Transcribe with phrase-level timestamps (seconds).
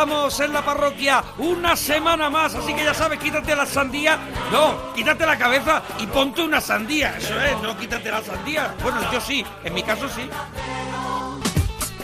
[0.00, 4.18] Estamos en la parroquia, una semana más, así que ya sabes, quítate la sandía.
[4.50, 7.18] No, quítate la cabeza y ponte una sandía.
[7.18, 8.74] Eso es, no quítate la sandía.
[8.82, 10.22] Bueno, yo sí, en mi caso sí.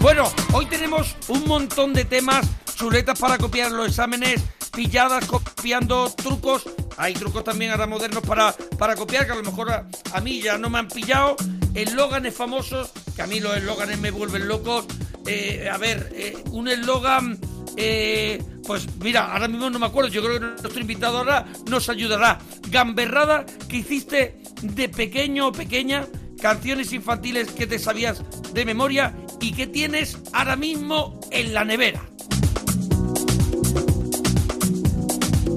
[0.01, 4.45] Bueno, hoy tenemos un montón de temas, chuletas para copiar los exámenes,
[4.75, 6.65] pilladas copiando trucos.
[6.99, 10.59] Hay trucos también ahora modernos para, para copiar, que a lo mejor a, mí ya
[10.59, 11.37] no me han pillado.
[11.73, 14.85] Eslóganes famosos, que a mí los eslóganes me vuelven locos.
[15.27, 17.41] Eh, a ver, eh, un eslogan...
[17.77, 21.89] eh, pues mira, ahora mismo no me acuerdo, yo creo que nuestro invitado ahora nos
[21.89, 22.39] ayudará.
[22.71, 26.07] Gamberrada que hiciste de pequeño o pequeña,
[26.41, 32.03] canciones infantiles que te sabías de memoria y que tienes ahora mismo en la nevera.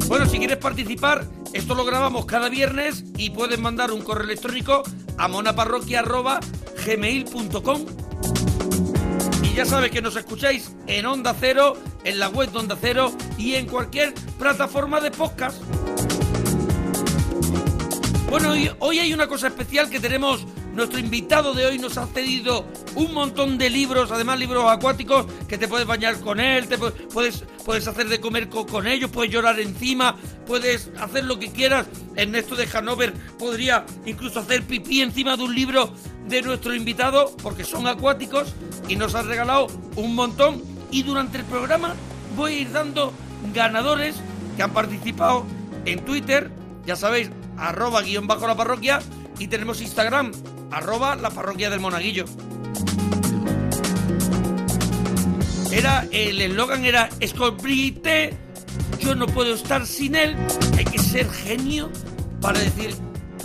[0.08, 4.82] Bueno, si quieres participar, esto lo grabamos cada viernes y puedes mandar un correo electrónico
[5.18, 8.09] a monaparroquia.gmail.com
[9.52, 13.12] y ya sabes que nos escucháis en Onda Cero, en la web de Onda Cero
[13.38, 15.62] y en cualquier plataforma de podcast.
[18.30, 20.46] Bueno, y hoy hay una cosa especial que tenemos.
[20.74, 22.64] Nuestro invitado de hoy nos ha cedido
[22.96, 26.94] un montón de libros, además libros acuáticos, que te puedes bañar con él, te pu-
[27.12, 30.16] puedes, puedes hacer de comer co- con, ellos, puedes llorar encima,
[30.46, 31.88] puedes hacer lo que quieras.
[32.16, 35.92] Ernesto de Hanover podría incluso hacer pipí encima de un libro
[36.30, 38.54] de nuestro invitado, porque son acuáticos,
[38.88, 40.64] y nos ha regalado un montón.
[40.92, 41.96] Y durante el programa
[42.36, 43.14] voy a ir dando
[43.54, 44.16] ganadores
[44.56, 45.46] que han participado
[45.86, 46.52] en Twitter,
[46.86, 49.00] ya sabéis, arroba guion bajo la parroquia,
[49.40, 50.32] y tenemos Instagram,
[50.72, 52.26] arroba la parroquia del monaguillo.
[55.72, 58.38] Era, el eslogan era Escobrite,
[59.00, 60.36] yo no puedo estar sin él,
[60.78, 61.92] hay que ser genio
[62.42, 62.96] para decir,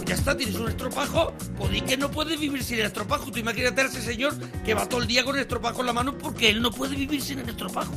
[0.04, 3.31] ya está, tienes un estropajo, pues que no puedes vivir sin el estropajo.
[3.31, 4.34] Tú imagínate a ese señor
[4.65, 6.97] que va todo el día con el estropajo en la mano porque él no puede
[6.97, 7.94] vivir sin el estropajo.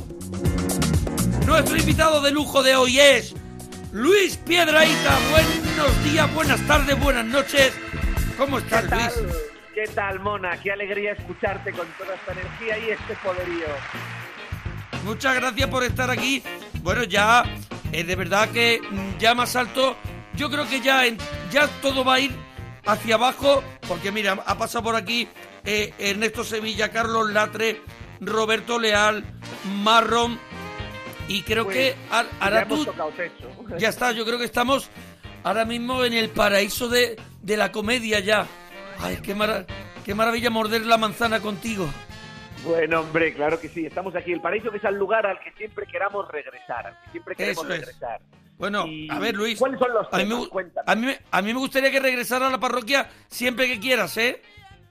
[1.46, 3.34] Nuestro invitado de lujo de hoy es
[3.92, 5.18] Luis Piedraíta.
[5.30, 7.72] Buenos días, buenas tardes, buenas noches.
[8.36, 9.12] ¿Cómo estás, ¿Qué tal?
[9.22, 9.36] Luis?
[9.74, 10.60] ¿Qué tal, Mona?
[10.60, 13.66] Qué alegría escucharte con toda esta energía y este poderío.
[15.04, 16.42] Muchas gracias por estar aquí.
[16.82, 17.44] Bueno, ya,
[17.92, 18.80] eh, de verdad que
[19.18, 19.96] ya más alto,
[20.38, 21.18] yo creo que ya, en-
[21.50, 22.30] ya todo va a ir
[22.86, 25.28] hacia abajo, porque mira, ha pasado por aquí
[25.64, 27.82] eh, Ernesto Sevilla, Carlos Latre,
[28.20, 29.22] Roberto Leal,
[29.82, 30.38] Marrón,
[31.28, 31.96] y creo Pues, que
[32.40, 32.86] ahora tú,
[33.78, 34.88] ya está, yo creo que estamos
[35.44, 38.46] ahora mismo en el paraíso de, de la comedia ya.
[39.00, 39.66] Ay, qué, mara-
[40.04, 41.86] qué maravilla morder la manzana contigo.
[42.64, 43.86] Bueno, hombre, claro que sí.
[43.86, 44.32] Estamos aquí.
[44.32, 46.86] El paraíso que es el lugar al que siempre queramos regresar.
[46.88, 47.96] al que siempre queremos Eso es.
[48.58, 49.58] Bueno, Y- a ver, Luis.
[49.58, 50.44] ¿Cuáles son los a mí, me, temas?
[50.44, 50.84] gu- Cuéntame.
[50.86, 54.16] a, mí, me- a mí me gustaría que regresara a la parroquia siempre que quieras,
[54.16, 54.42] ¿eh?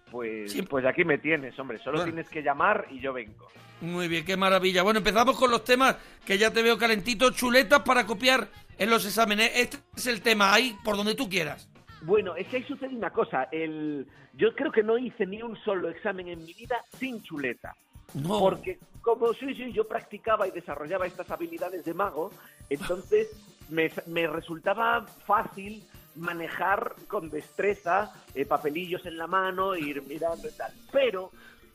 [0.09, 0.61] Pues, Sí.
[0.61, 1.77] pues aquí me tienes, hombre.
[1.79, 2.13] Solo Bueno.
[2.13, 3.47] tienes que llamar y yo vengo.
[3.81, 4.81] Muy bien, qué maravilla.
[4.83, 7.29] Bueno, empezamos con los temas que ya te veo calentito.
[7.31, 9.51] Chuletas para copiar en los exámenes.
[9.53, 11.69] Este es el tema, ahí por donde tú quieras.
[12.01, 13.50] Bueno, es que ahí sucede una cosa.
[13.51, 14.07] El...
[14.33, 17.75] Yo creo que no hice ni un solo examen en mi vida sin chuleta.
[18.13, 18.39] No.
[18.39, 22.31] Porque como sí, sí, yo practicaba y desarrollaba estas habilidades de mago,
[22.69, 23.27] entonces
[23.69, 25.83] me, me resultaba fácil
[26.16, 30.71] manejar con destreza eh, papelillos en la mano, ir mirando y tal.
[30.91, 31.31] Pero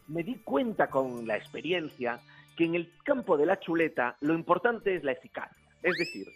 [0.09, 2.21] me di cuenta con la experiencia
[2.57, 5.57] que en el campo de la chuleta lo importante es la eficacia.
[5.83, 6.27] Es decir,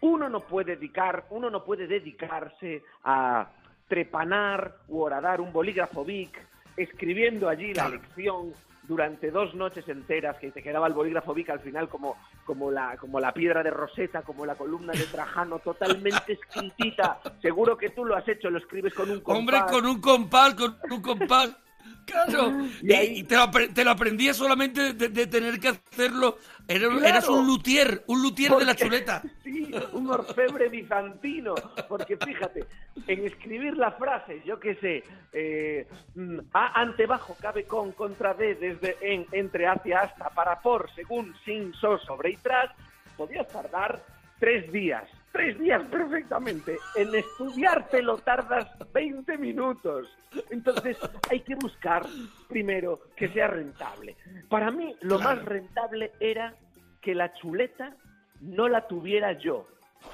[0.00, 3.50] uno no puede dedicar, uno no puede dedicarse a
[3.88, 6.46] trepanar o horadar un bolígrafo Bic
[6.76, 8.54] escribiendo allí la lección
[8.90, 12.96] durante dos noches enteras que te quedaba el bolígrafo Bic al final como, como, la,
[12.96, 17.20] como la piedra de Rosetta, como la columna de Trajano, totalmente escritita.
[17.40, 19.38] Seguro que tú lo has hecho, lo escribes con un compás.
[19.38, 21.56] Hombre, con un compás, con un compás.
[22.06, 25.68] Claro, Y y, ahí- y te, lo, te lo aprendías solamente de, de tener que
[25.68, 26.38] hacerlo.
[26.66, 27.04] Era- Claro.
[27.04, 29.22] Eras un luthier, un luthier de la chuleta.
[29.44, 31.54] Sí, un orfebre bizantino.
[31.88, 32.64] Porque fíjate,
[33.06, 38.34] en escribir la frase, yo qué sé, eh, mm, A ante bajo cabe con contra
[38.34, 42.70] D desde en, entre hacia hasta para por según sin so sobre y tras,
[43.16, 44.02] podías tardar
[44.38, 45.04] tres días.
[45.32, 46.76] Tres días perfectamente.
[46.96, 50.08] En estudiártelo tardas 20 minutos.
[50.50, 50.96] Entonces
[51.30, 52.04] hay que buscar
[52.48, 54.16] primero que sea rentable.
[54.48, 55.36] Para mí lo Claro.
[55.36, 56.54] más rentable era
[57.00, 57.94] que la chuleta
[58.40, 59.66] no la tuviera yo,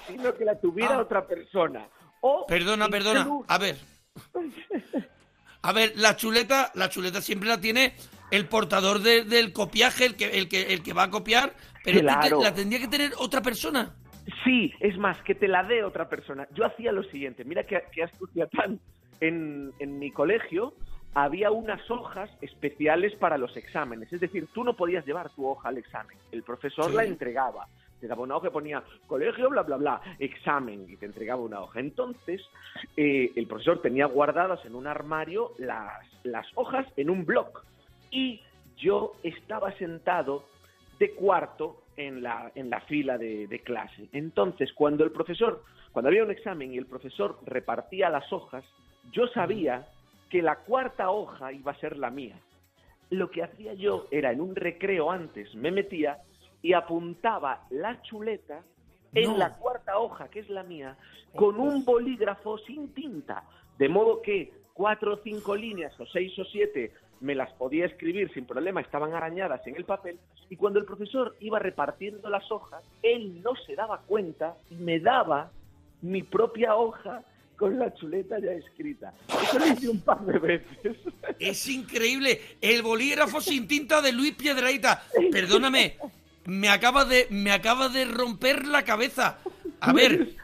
[0.07, 1.01] sino que la tuviera Ah.
[1.03, 1.87] otra persona.
[2.21, 3.27] O Perdona, perdona.
[3.49, 3.77] A ver.
[5.63, 7.95] A ver, la chuleta, la chuleta siempre la tiene
[8.31, 11.55] el portador de- del copiaje, el que, el que, el que va a copiar,
[11.85, 12.43] pero Claro.
[12.43, 13.95] la tendría que tener otra persona.
[14.45, 16.49] Sí, es más, que te la dé otra persona.
[16.53, 18.79] Yo hacía lo siguiente, mira que, que astucia tan.
[19.21, 20.75] En, en mi colegio
[21.15, 24.13] había unas hojas especiales para los exámenes.
[24.13, 26.17] Es decir, tú no podías llevar tu hoja al examen.
[26.31, 26.97] El profesor Sí.
[26.97, 27.67] la entregaba.
[28.01, 31.61] Te daba una hoja que ponía colegio, bla, bla, bla, examen, y te entregaba una
[31.63, 31.81] hoja.
[31.81, 32.43] Entonces,
[32.95, 37.65] eh, el profesor tenía guardadas en un armario las, las hojas en un bloc.
[38.11, 38.43] Y
[38.77, 40.45] yo estaba sentado
[40.99, 44.09] de cuarto en la, en la fila de, de clase.
[44.13, 45.63] Entonces, cuando el profesor,
[45.93, 48.65] cuando había un examen y el profesor repartía las hojas,
[49.13, 49.87] yo sabía
[50.31, 52.39] que la cuarta hoja iba a ser la mía.
[53.11, 56.19] Lo que hacía yo era en un recreo antes, me metía
[56.61, 58.63] y apuntaba la chuleta
[59.15, 59.39] en No.
[59.39, 60.97] la cuarta hoja, que es la mía,
[61.35, 63.45] con un bolígrafo sin tinta.
[63.79, 68.33] De modo que cuatro o cinco líneas, o seis o siete, me las podía escribir
[68.33, 70.19] sin problema, estaban arañadas en el papel.
[70.51, 75.01] Y cuando el profesor iba repartiendo las hojas, él no se daba cuenta y me
[75.01, 75.51] daba
[76.03, 77.23] mi propia hoja
[77.57, 79.15] con la chuleta ya escrita.
[79.29, 80.97] Eso lo hice un par de veces.
[81.39, 82.41] Es increíble.
[82.61, 85.03] El bolígrafo sin tinta de Luis Piedraíta.
[85.31, 85.99] Perdóname,
[86.47, 89.39] me acaba de, me acaba de romper la cabeza.
[89.81, 90.35] A ver,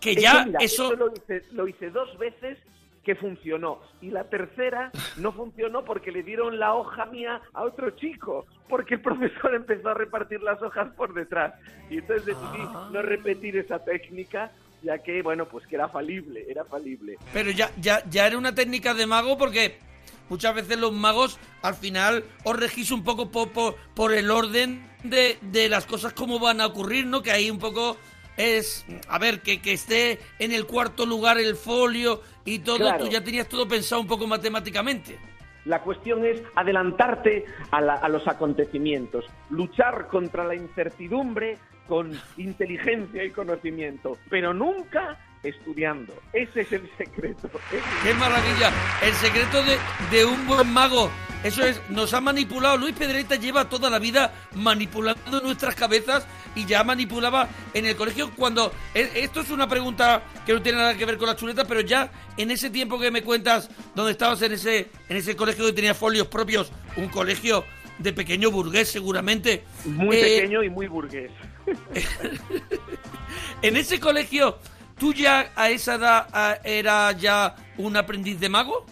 [0.00, 0.94] que ya mira, eso...
[0.94, 2.58] lo, hice, lo hice dos veces
[3.10, 3.80] que funcionó.
[4.00, 8.46] Y la tercera no funcionó porque le dieron la hoja mía a otro chico.
[8.68, 11.54] Porque el profesor empezó a repartir las hojas por detrás.
[11.90, 12.88] Y entonces decidí Ah.
[12.92, 14.52] no repetir esa técnica,
[14.82, 17.16] ya que, bueno, pues que era falible, era falible.
[17.32, 19.78] Pero ya, ya, ya era una técnica de mago porque
[20.28, 24.86] muchas veces los magos al final os regís un poco po- po- por, el orden
[25.02, 27.22] de, de las cosas como van a ocurrir, ¿no?
[27.22, 27.96] Que ahí un poco
[28.36, 33.04] es, a ver, que, que esté en el cuarto lugar el folio y todo, Claro.
[33.04, 35.18] tú ya tenías todo pensado un poco matemáticamente.
[35.66, 43.24] La cuestión es adelantarte a, la- a los acontecimientos, luchar contra la incertidumbre con inteligencia
[43.24, 46.14] y conocimiento, pero nunca estudiando.
[46.32, 47.50] Ese es el secreto.
[48.02, 48.72] ¡Qué maravilla!
[49.02, 49.78] El secreto de,
[50.10, 51.10] de un buen mago.
[51.42, 52.76] Eso es, nos ha manipulado.
[52.76, 58.30] Luis Pedreta lleva toda la vida manipulando nuestras cabezas y ya manipulaba en el colegio
[58.36, 58.70] cuando...
[58.94, 61.80] e- Esto es una pregunta que no tiene nada que ver con la chuleta, pero
[61.80, 65.72] ya en ese tiempo que me cuentas, donde estabas en ese, en ese colegio que
[65.72, 67.64] tenía folios propios, un colegio
[67.98, 69.64] de pequeño burgués seguramente.
[69.86, 71.30] muy eh, pequeño y muy burgués.
[73.62, 74.58] En ese colegio,
[75.00, 78.84] ¿tú ya a esa edad ah, era ya un aprendiz de mago?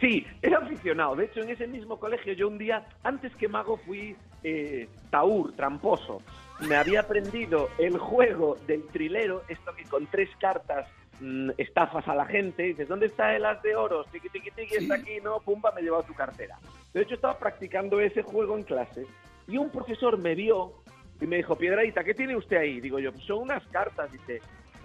[0.00, 1.16] Sí, era aficionado.
[1.16, 5.52] De hecho, en ese mismo colegio yo un día, antes que mago, fui eh, taur,
[5.56, 6.22] tramposo.
[6.60, 10.86] Me había aprendido el juego del trilero, esto que con tres cartas
[11.20, 12.64] mm, estafas a la gente.
[12.64, 14.06] y Dices, ¿dónde está el as de oros?
[14.12, 16.56] Tiqui, tiqui, tiqui, está aquí, no, pumba, me he llevado tu cartera.
[16.94, 19.04] De hecho, estaba practicando ese juego en clase
[19.48, 20.74] y un profesor me vio
[21.20, 22.80] y me dijo, Piedradita, ¿qué tiene usted ahí?
[22.80, 24.10] Digo yo, son unas cartas.
[24.12, 24.42] Dice, "Eh,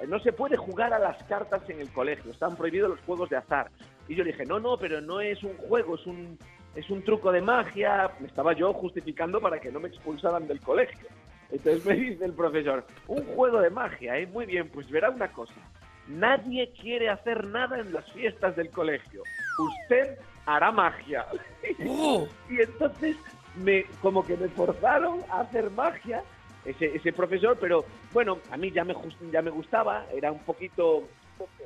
[0.08, 3.38] no se puede jugar a las cartas en el colegio, están prohibidos los juegos de
[3.38, 3.70] azar.
[4.08, 6.38] Y yo le dije, no, no, pero no es un juego, es un,
[6.76, 8.12] es un truco de magia.
[8.20, 11.08] Me estaba yo justificando para que no me expulsaran del colegio.
[11.52, 14.28] Entonces me dice el profesor, un juego de magia, ¿eh?
[14.28, 15.54] Muy bien, pues verá una cosa.
[16.08, 19.24] Nadie quiere hacer nada en las fiestas del colegio.
[19.58, 21.26] Usted hará magia.
[21.88, 22.28] ¡Oh!
[22.50, 23.16] Y entonces
[23.56, 26.24] me como que me forzaron a hacer magia
[26.66, 28.96] ese, ese profesor, pero bueno, a mí ya me,
[29.32, 31.08] ya me gustaba, era un poquito...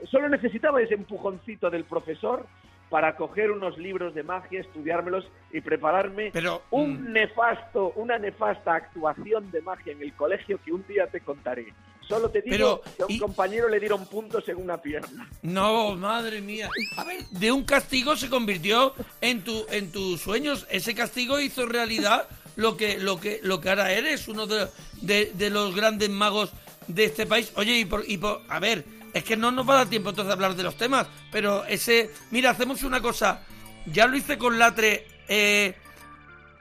[0.10, 2.46] Solo necesitaba ese empujoncito del profesor
[2.90, 7.12] para coger unos libros de magia, estudiármelos y prepararme Pero, un mm.
[7.12, 11.74] nefasto, una nefasta actuación de magia en el colegio que un día te contaré.
[12.08, 15.28] Solo te digo Pero, que a un y- compañero le dieron puntos en una pierna.
[15.42, 16.70] No, madre mía.
[16.96, 20.66] A ver, de un castigo se convirtió en tu en tus sueños.
[20.72, 24.68] Ese castigo hizo realidad lo que lo que lo que ahora eres, uno de,
[25.02, 26.52] de, de los grandes magos
[26.88, 27.52] de este país.
[27.56, 28.84] Oye, y por, y por a ver,
[29.14, 31.64] es que no nos va a dar tiempo entonces de hablar de los temas, pero
[31.66, 33.42] ese, mira, hacemos una cosa.
[33.86, 35.08] ya lo hice con Latre.
[35.30, 35.76] Eh,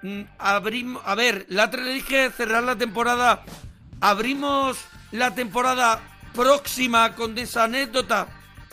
[0.03, 3.45] mm, abrimos, a ver, Latre le dije cerrar la temporada.
[4.01, 4.79] Abrimos
[5.13, 6.01] la temporada
[6.35, 8.27] próxima con esa anécdota.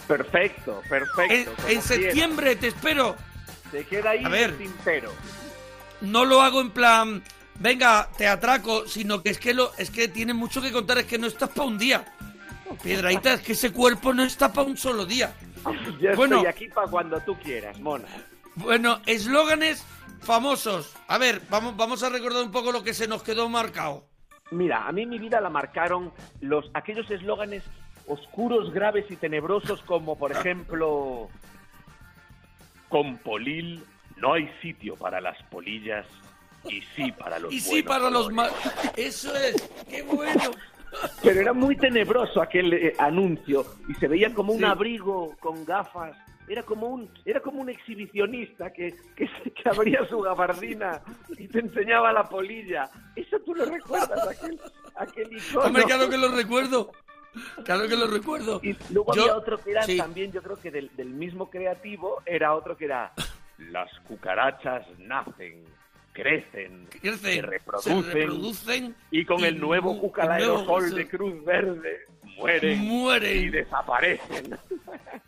[0.07, 1.53] Perfecto, perfecto.
[1.67, 3.15] en septiembre te espero.
[3.71, 4.49] Se queda ahí A ver.
[4.51, 5.11] el tintero.
[6.03, 7.23] No lo hago en plan,
[7.59, 11.05] venga, te atraco, sino que es que lo, es que tiene mucho que contar, es
[11.05, 12.05] que no estás para un día.
[12.81, 15.33] Piedraíta, es que ese cuerpo no está para un solo día.
[16.01, 16.37] Yo Bueno.
[16.37, 18.07] estoy aquí para cuando tú quieras, mona.
[18.55, 19.83] Bueno, eslóganes
[20.21, 20.93] famosos.
[21.07, 24.05] A ver, vamos, vamos a recordar un poco lo que se nos quedó marcado.
[24.51, 27.63] Mira, a mí mi vida la marcaron los aquellos eslóganes
[28.07, 31.29] oscuros, graves y tenebrosos como, por ejemplo,
[32.89, 33.83] con Polil
[34.17, 36.05] no hay sitio para las polillas
[36.69, 38.35] y sí para los Y sí, para los olores".
[38.53, 38.93] más...
[38.97, 39.55] Eso es,
[39.89, 40.51] qué bueno.
[41.23, 44.65] Pero era muy tenebroso aquel eh, anuncio y se veía como un Sí.
[44.65, 46.15] abrigo con gafas.
[46.47, 51.01] Era como un era como un exhibicionista que, que, que abría su gabardina
[51.37, 52.89] y te enseñaba la polilla.
[53.15, 54.59] Eso tú lo recuerdas, aquel,
[54.95, 55.65] aquel icono.
[55.67, 56.91] Hombre, claro que lo recuerdo.
[57.65, 58.59] Claro que lo recuerdo.
[58.61, 59.97] Y luego Yo- había otro que era sí.
[59.97, 63.11] también, yo creo que del, del mismo creativo, era otro que era
[63.57, 65.63] Las cucarachas nacen,
[66.11, 67.41] crecen, Crecen, se
[67.81, 72.05] se reproducen, y con el nuevo mu- cucal el nuevo- aerosol de Cruz Verde
[72.37, 73.51] mueren y mueren.
[73.51, 74.57] desaparecen.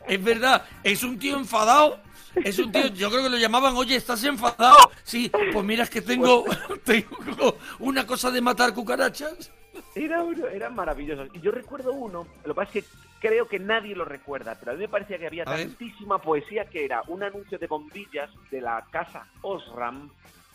[0.07, 1.99] Es verdad, es un tío enfadado.
[2.43, 4.91] Es un tío, yo creo que lo llamaban, oye, ¿estás enfadado?
[5.03, 6.43] Sí, pues mira, es que tengo,
[6.83, 9.51] tengo una cosa de matar cucarachas.
[9.95, 11.29] Era, uno- eran maravillosos.
[11.33, 12.91] Y yo recuerdo uno, lo que pasa es que
[13.27, 15.67] creo que nadie lo recuerda, pero a mí me parecía que había A ver.
[15.67, 20.09] tantísima poesía que era un anuncio de bombillas de la casa Osram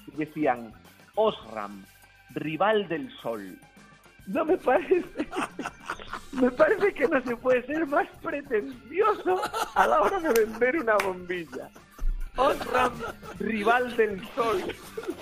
[0.06, 0.72] y decían,
[1.14, 1.84] Osram,
[2.34, 3.58] rival del sol.
[4.26, 5.04] No me parece,
[6.32, 9.40] me parece que no se puede ser más pretencioso
[9.74, 11.68] a la hora de vender una bombilla.
[12.40, 12.92] Osram,
[13.38, 14.62] rival del sol.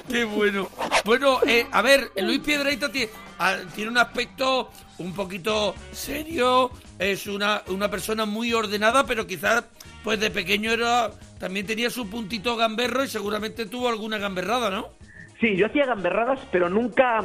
[0.09, 0.69] Qué bueno.
[1.05, 7.27] Bueno, eh, a ver, Luis Piedraita tiene, ah, tiene un aspecto un poquito serio, es
[7.27, 9.65] una, una persona muy ordenada, pero quizás
[10.03, 14.89] pues de pequeño era también tenía su puntito gamberro y seguramente tuvo alguna gamberrada, ¿no?
[15.41, 17.21] Sí, yo hacía gamberradas, pero nunca,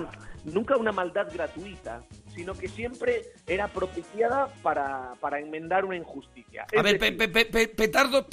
[0.46, 2.04] nunca una maldad gratuita,
[2.36, 6.64] sino que siempre era propiciada para, para enmendar una injusticia.
[6.64, 8.28] A Es ver, decir, pe- pe- pe- petardo,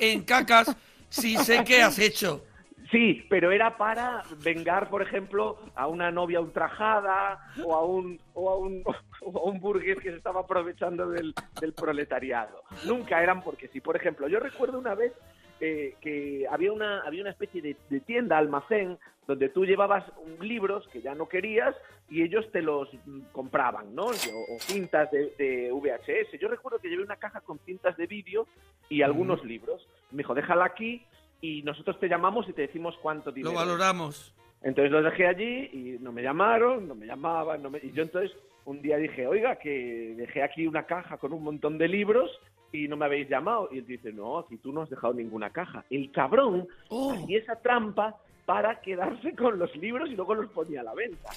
[0.00, 0.76] en cacas,
[1.08, 2.44] sí sé qué has hecho.
[2.90, 8.50] Sí, pero era para vengar, por ejemplo, a una novia ultrajada o a un, o
[8.50, 8.82] a un,
[9.22, 12.64] o a un burgués que se estaba aprovechando del, del proletariado.
[12.86, 13.80] Nunca eran porque sí.
[13.80, 15.12] Por ejemplo, yo recuerdo una vez
[15.60, 20.04] eh, que había una, había una especie de, de tienda, almacén, donde tú llevabas
[20.40, 21.74] libros que ya no querías
[22.08, 24.06] y ellos te los mm, compraban, ¿no?
[24.06, 26.40] O, o cintas de, de VHS.
[26.40, 28.46] Yo recuerdo que llevé una caja con cintas de vídeo
[28.88, 29.86] y algunos libros.
[30.10, 31.04] Me dijo, déjala aquí
[31.40, 33.54] y nosotros te llamamos y te decimos cuánto Lo dinero.
[33.54, 34.34] valoramos.
[34.62, 38.02] Entonces los dejé allí y no me llamaron, no me llamaban, no me- y yo
[38.02, 42.30] entonces un día dije, oiga, que dejé aquí una caja con un montón de libros
[42.72, 43.68] y no me habéis llamado.
[43.72, 45.84] Y él dice, no, aquí tú no has dejado ninguna caja.
[45.90, 47.12] El cabrón Oh.
[47.12, 51.30] hacía esa trampa para quedarse con los libros y luego los ponía a la venta.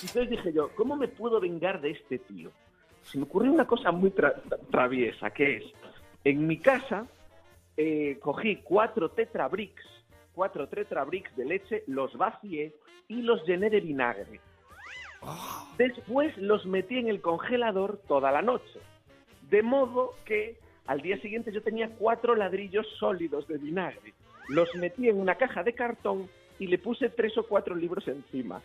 [0.00, 2.50] Entonces dije yo, ¿cómo me puedo vengar de este tío?
[3.02, 5.64] Se me ocurrió una cosa muy tra- tra- traviesa, que es,
[6.24, 7.06] en mi casa
[7.76, 9.82] eh, cogí cuatro tetrabricks,
[10.34, 12.74] cuatro tetrabricks de leche, los vacié
[13.08, 14.40] y los llené de vinagre.
[15.76, 18.80] Después los metí en el congelador toda la noche.
[19.50, 24.14] De modo que al día siguiente yo tenía cuatro ladrillos sólidos de vinagre.
[24.48, 28.60] Los metí en una caja de cartón y le puse tres o cuatro libros encima.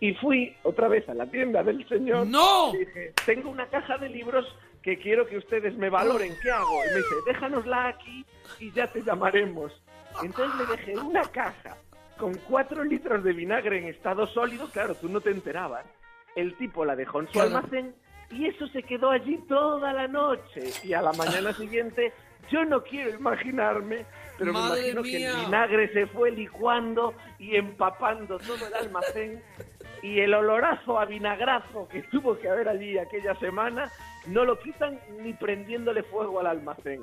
[0.00, 2.26] Y fui otra vez a la tienda del señor.
[2.26, 2.74] ¡No!
[2.74, 4.46] Y dije, tengo una caja de libros
[4.82, 6.32] que quiero que ustedes me valoren.
[6.42, 6.84] ¿Qué hago?
[6.86, 8.24] Y me dice, déjanosla aquí
[8.58, 9.72] y ya te llamaremos.
[10.22, 11.76] Entonces le dejé una caja
[12.20, 14.68] con cuatro litros de vinagre en estado sólido.
[14.70, 15.84] Claro, tú no te enterabas.
[16.36, 17.56] El tipo la dejó en su Claro.
[17.56, 17.94] almacén
[18.30, 20.70] y eso se quedó allí toda la noche.
[20.84, 22.12] Y a la mañana siguiente,
[22.50, 24.04] yo no quiero imaginarme,
[24.40, 29.42] pero Madre me imagino que el vinagre se fue licuando y empapando todo el almacén.
[30.02, 33.92] Y el olorazo a vinagrazo que tuvo que haber allí aquella semana,
[34.26, 37.00] no lo quitan ni prendiéndole fuego al almacén.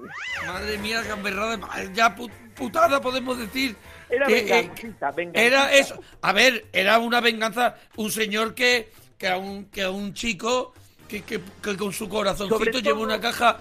[0.47, 1.59] Madre mía, gamberrada,
[1.93, 3.75] ya pu- putada podemos decir.
[4.09, 5.41] Era que, eh, vengancita, vengancita.
[5.45, 6.01] Era eso.
[6.23, 7.75] A ver, era una venganza.
[7.97, 8.89] Un señor que,
[9.19, 10.73] que, a, un, que a un chico
[11.07, 13.59] que, que, que con su corazoncito Sobre lleva todo- una caja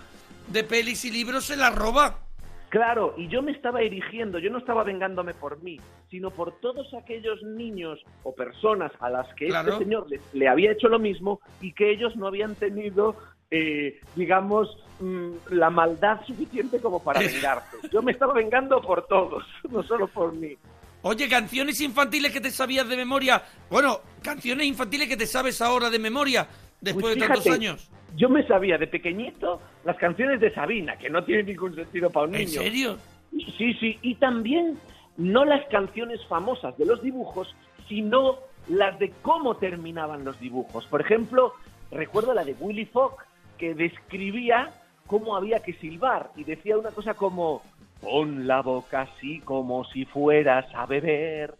[0.48, 2.20] de pelis y libros se la roba.
[2.68, 5.80] Claro, y yo me estaba erigiendo, yo no estaba vengándome por mí,
[6.10, 9.72] sino por todos aquellos niños o personas a las que Claro.
[9.72, 13.14] este señor le, le había hecho lo mismo y que ellos no habían tenido
[13.50, 17.76] eh, digamos, mm, la maldad suficiente como para vengarse.
[17.92, 20.56] Yo me estaba vengando por todos, no solo por mí.
[21.02, 23.42] Oye, canciones infantiles que te sabías de memoria.
[23.70, 26.48] Bueno, canciones infantiles que te sabes ahora de memoria,
[26.80, 27.90] después Pues de tantos fíjate, años.
[28.16, 32.26] Yo me sabía de pequeñito las canciones de Sabina, que no tienen ningún sentido para
[32.26, 32.62] un ¿En niño.
[32.62, 32.98] serio?
[33.30, 34.78] Sí, sí, y también
[35.18, 37.54] no las canciones famosas de los dibujos,
[37.88, 40.86] sino las de cómo terminaban los dibujos.
[40.86, 41.52] Por ejemplo,
[41.90, 43.16] recuerdo la de Willy Fogg,
[43.58, 44.70] que describía
[45.06, 47.62] cómo había que silbar y decía una cosa como,
[48.00, 51.54] pon la boca así como si fueras a beber.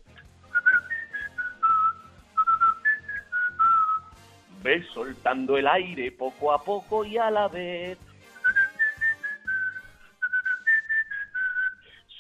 [4.63, 7.99] Ve soltando el aire poco a poco y a la vez.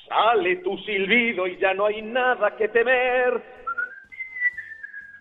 [0.08, 3.42] Sale tu silbido y ya no hay nada que temer.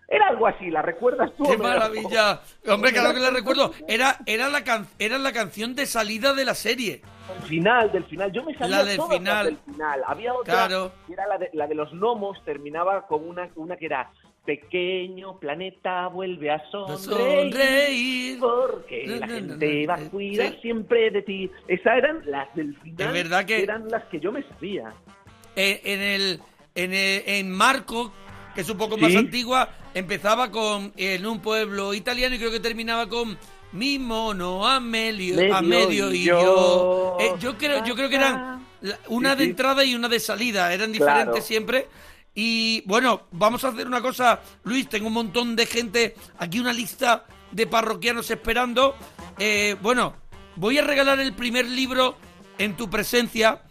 [0.08, 1.42] Era algo así, ¿la recuerdas tú?
[1.44, 2.40] ¡Qué maravilla!
[2.68, 3.72] Hombre, claro que la recuerdo.
[3.88, 7.02] Era, era, la can- era la canción de salida de la serie.
[7.40, 8.30] Del final, del final.
[8.30, 10.04] Yo me sabía La del todas las del final.
[10.06, 10.92] Había otra Claro.
[11.08, 14.08] que era la de, la de los gnomos, terminaba con una, una que era
[14.46, 18.38] Pequeño planeta vuelve a sonreír, Sonreír.
[18.38, 20.08] porque No, la no, gente no, va a sí.
[20.10, 21.50] cuidar siempre de ti.
[21.68, 23.08] Esas eran las del final.
[23.08, 24.92] Es verdad que- eran las que yo me sabía.
[25.56, 26.40] Eh, en el
[26.74, 28.12] en, el- en Marco,
[28.54, 29.16] que es un poco más Sí.
[29.16, 33.36] antigua, empezaba con en un pueblo italiano y creo que terminaba con
[33.72, 36.40] mi mono Amelio, Medio Amelio y y yo.
[36.40, 37.16] yo.
[37.20, 38.64] Eh, yo creo yo creo que eran
[39.08, 41.42] una Sí, de entrada y una de salida, eran diferentes Claro.
[41.42, 41.86] siempre.
[42.38, 46.72] Y bueno, vamos a hacer una cosa, Luis, tengo un montón de gente, aquí una
[46.72, 48.94] lista de parroquianos esperando.
[49.38, 50.14] Eh, bueno,
[50.56, 52.16] voy a regalar el primer libro
[52.58, 53.62] en tu presencia.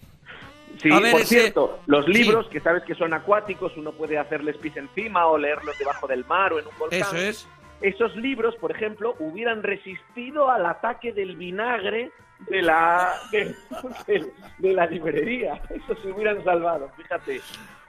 [0.82, 2.14] Sí, A ver, por ese- cierto, los sí.
[2.14, 6.26] libros que sabes que son acuáticos, uno puede hacerles pis encima o leerlos debajo del
[6.26, 7.00] mar o en un volcán.
[7.02, 7.48] Eso es.
[7.82, 12.10] Esos libros, por ejemplo, hubieran resistido al ataque del vinagre
[12.50, 13.56] de la de,
[14.08, 15.62] de- de la librería.
[15.70, 17.42] Esos se hubieran salvado, fíjate.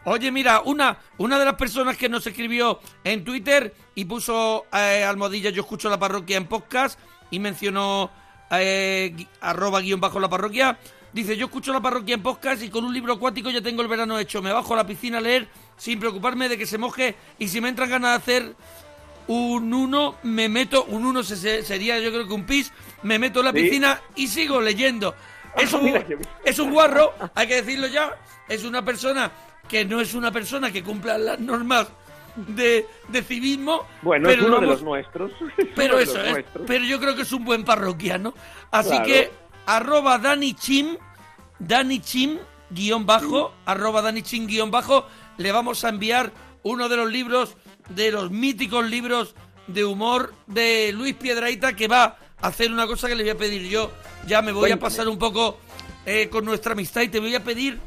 [0.08, 5.02] Oye, mira, una, una de las personas que nos escribió en Twitter y puso eh,
[5.04, 6.96] almohadilla yo escucho la parroquia en podcast
[7.32, 8.08] y mencionó
[8.52, 10.78] eh, gui- arroba guion bajo la parroquia,
[11.12, 13.88] dice yo escucho la parroquia en podcast y con un libro acuático ya tengo el
[13.88, 17.16] verano hecho, me bajo a la piscina a leer sin preocuparme de que se moje
[17.40, 18.56] y si me entran ganas de hacer
[19.26, 23.18] un uno, me meto, un uno se- se- sería yo creo que un pis, me
[23.18, 23.58] meto en la Sí.
[23.60, 25.16] piscina y sigo leyendo.
[25.58, 26.06] Es Ah, un, bien.
[26.44, 28.16] es un guarro, hay que decirlo ya,
[28.48, 29.32] es una persona
[29.68, 31.88] que no es una persona que cumpla las normas
[32.36, 33.86] de, de civismo.
[34.02, 35.32] Bueno, pero es uno de los nuestros.
[35.56, 36.64] es Pero eso es, nuestros.
[36.66, 38.34] pero yo creo que es un buen parroquiano.
[38.70, 39.04] Así Claro.
[39.04, 39.30] que,
[39.66, 40.96] arroba Dani Chim,
[41.58, 42.38] Dani Chim,
[42.70, 45.06] guion bajo, arroba Dani Chim, guion bajo,
[45.38, 47.56] le vamos a enviar uno de los libros,
[47.90, 49.34] de los míticos libros
[49.66, 53.36] de humor de Luis Piedraita, que va a hacer una cosa que le voy a
[53.36, 53.90] pedir yo.
[54.26, 55.58] Ya me voy a pasar un poco
[56.04, 57.78] eh, con nuestra amistad y te voy a pedir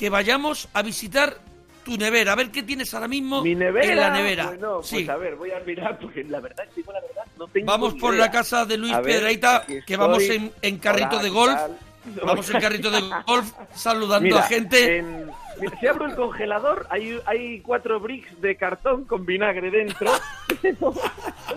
[0.00, 1.36] que vayamos a visitar
[1.84, 3.86] tu nevera, a ver qué tienes ahora mismo Mi nevera.
[3.92, 4.46] en la nevera.
[4.46, 7.66] Bueno, pues a ver, voy a mirar porque la verdad, si la verdad, no tengo
[7.66, 8.24] Vamos por idea.
[8.24, 11.60] la casa de Luis Piedraita, que vamos en, en carrito Hola, de ¿qué golf.
[12.24, 14.98] Vamos en carrito de golf saludando Mira, a gente.
[14.98, 15.30] en-
[15.78, 20.10] si abro el congelador, hay, hay cuatro bricks de cartón con vinagre dentro.
[20.62, 20.76] en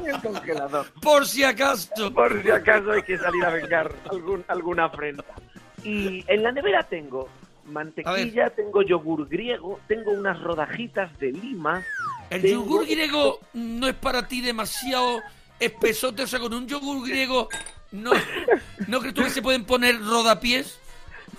[0.06, 0.86] el congelador.
[1.02, 2.14] Por si acaso.
[2.14, 5.24] Por si acaso hay que salir a vengar algún, alguna afrenta.
[5.86, 7.30] Y en la nevera tengo
[7.66, 11.84] mantequilla, tengo yogur griego, tengo unas rodajitas de lima.
[12.30, 15.22] El tengo- yogur griego no es para ti demasiado
[15.60, 16.24] espesote.
[16.24, 17.48] O sea, con un yogur griego,
[17.92, 18.12] ¿no,
[18.88, 20.80] ¿no crees tú que se pueden poner rodapiés?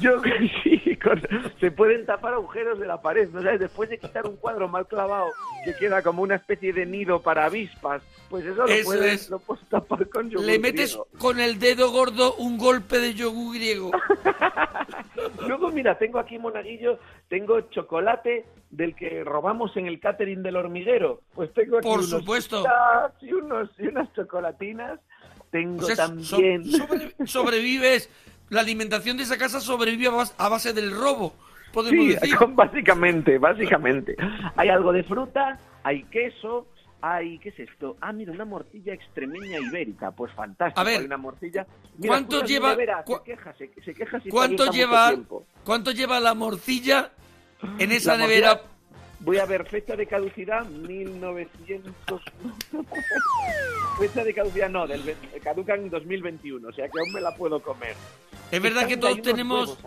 [0.00, 0.20] Yo
[0.62, 1.20] sí, con-
[1.60, 3.60] se pueden tapar agujeros de la pared, ¿no sabes?
[3.60, 5.26] Después de quitar un cuadro mal clavado
[5.64, 9.30] que queda como una especie de nido para avispas, pues eso lo, Eso puedes, es.
[9.30, 11.08] lo puedes tapar con yogur Le metes griego.
[11.18, 13.90] con el dedo gordo un golpe de yogur griego.
[15.46, 21.20] Luego, mira, tengo aquí, Monaguillo, tengo chocolate del que robamos en el catering del hormiguero.
[21.34, 22.64] Pues tengo aquí Por unos supuesto.
[23.20, 25.00] Y, unos, y unas chocolatinas.
[25.50, 26.64] Tengo O sea, so- también...
[26.64, 28.10] sobre- sobrevives.
[28.50, 31.34] La alimentación de esa casa sobrevive a bas- a base del robo.
[31.72, 32.36] Podemos Sí, decir.
[32.54, 34.16] básicamente, básicamente.
[34.56, 36.66] Hay algo de fruta, hay queso,
[37.00, 37.38] hay...
[37.40, 37.96] ¿Qué es esto?
[38.00, 40.10] Ah, mira, una morcilla extremeña ibérica.
[40.12, 41.66] Pues fantástico, A ver, hay una morcilla...
[42.06, 45.12] ¿cuánto lleva- nevera, cu- se queja, se, se queja si ¿Cuánto lleva.
[45.64, 47.10] ¿Cuánto lleva la morcilla
[47.78, 48.60] en esa nevera?
[49.20, 52.22] Voy a ver, fecha de caducidad, 1900...
[53.98, 57.60] fecha de caducidad no, del, caduca en 2021, o sea que aún me la puedo
[57.62, 57.94] comer.
[58.50, 59.78] Es verdad que todos tenemos,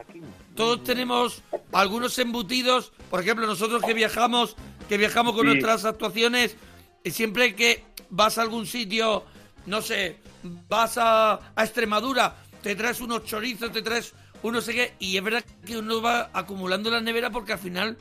[0.55, 2.91] todos tenemos algunos embutidos.
[3.09, 4.55] Por ejemplo, nosotros que viajamos,
[4.89, 5.47] que viajamos con Sí.
[5.49, 6.57] nuestras actuaciones,
[7.03, 9.23] y siempre que vas a algún sitio,
[9.65, 10.17] no sé,
[10.67, 14.13] vas a, a Extremadura, te traes unos chorizos, te traes
[14.43, 17.59] un no sé qué, y es verdad que uno va acumulando la nevera porque al
[17.59, 17.97] final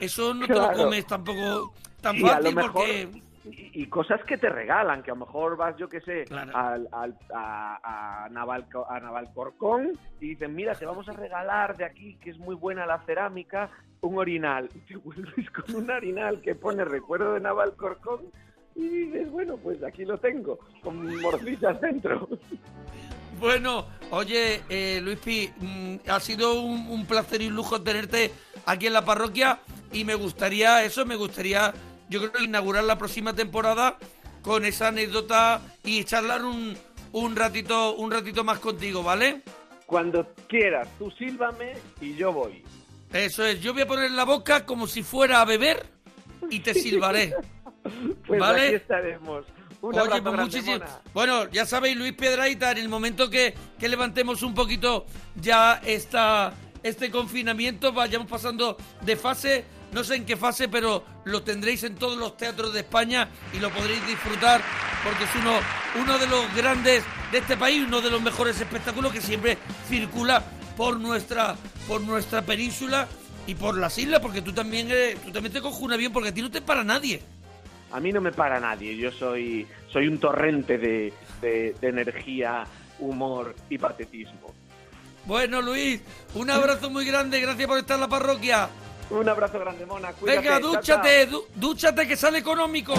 [0.00, 3.08] eso no te lo comes tampoco tan fácil mejor- porque...
[3.48, 6.50] Y, y cosas que te regalan, que a lo mejor vas, yo qué sé, Claro.
[6.56, 11.84] al, al- a, a, Navalco- a Navalcorcón y dicen, mira, te vamos a regalar de
[11.84, 14.68] aquí, que es muy buena la cerámica, un orinal.
[14.74, 18.22] Y te vuelves con un orinal que pone recuerdo de Navalcorcón
[18.74, 22.28] y dices, bueno, pues aquí lo tengo, con morcillas dentro.
[23.38, 28.32] Bueno, oye, eh, Luis Pi, mm, ha sido un, un placer y un lujo tenerte
[28.64, 29.60] aquí en la parroquia
[29.92, 31.72] y me gustaría eso, me gustaría,
[32.08, 33.98] yo creo, inaugurar la próxima temporada
[34.42, 36.76] con esa anécdota y charlar un,
[37.12, 39.42] un ratito, un ratito más contigo, ¿vale?
[39.86, 42.62] Cuando quieras, tú sílvame y yo voy.
[43.12, 45.86] Eso es, yo voy a poner la boca como si fuera a beber
[46.50, 47.34] y te silbaré.
[48.26, 48.66] Pues ¿Vale?
[48.66, 49.44] aquí estaremos.
[49.86, 50.34] Un Oye, pues
[50.66, 51.00] mona.
[51.14, 56.52] Bueno, ya sabéis, Luis Piedraita, en el momento que, que levantemos un poquito ya esta,
[56.82, 61.94] este confinamiento, vayamos pasando de fase, no sé en qué fase, pero lo tendréis en
[61.94, 64.62] todos los teatros de España y lo podréis disfrutar
[65.04, 65.52] porque es uno,
[66.02, 69.56] uno de los grandes de este país, uno de los mejores espectáculos que siempre
[69.88, 70.42] circula
[70.76, 71.54] por nuestra,
[71.86, 73.06] por nuestra península
[73.46, 76.30] y por las islas, porque tú también, eres- tú también te coges un avión porque
[76.30, 77.22] a ti no te para nadie.
[77.92, 82.64] A mí no me para nadie, yo soy, soy un torrente de, de- de energía,
[82.98, 84.52] humor y patetismo.
[85.24, 86.00] Bueno, Luis,
[86.34, 88.68] un abrazo muy grande, gracias por estar en la parroquia.
[89.10, 90.12] Un abrazo grande, Mona.
[90.12, 90.40] Cuídate.
[90.40, 92.94] Venga, dúchate, du- dúchate que sale económico.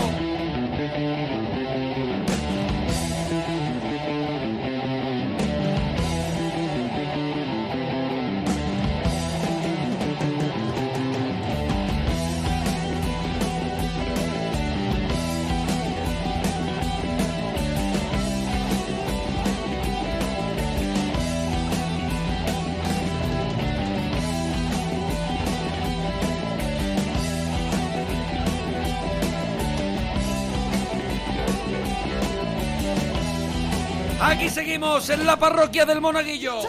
[35.09, 36.61] En la parroquia del Monaguillo.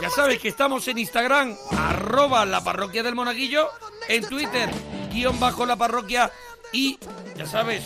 [0.00, 3.68] Ya sabes que estamos en Instagram, arroba la parroquia del Monaguillo,
[4.08, 4.70] en Twitter,
[5.12, 6.30] guion bajo la parroquia
[6.72, 6.98] y,
[7.36, 7.84] ya sabes,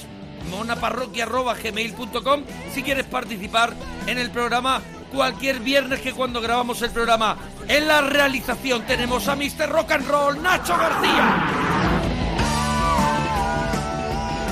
[0.50, 3.74] monaparroquia arroba gmail.com si quieres participar
[4.06, 4.80] en el programa
[5.12, 7.36] cualquier viernes que cuando grabamos el programa.
[7.66, 9.68] En la realización tenemos a Mr.
[9.68, 11.55] Rock and Roll, Nacho García.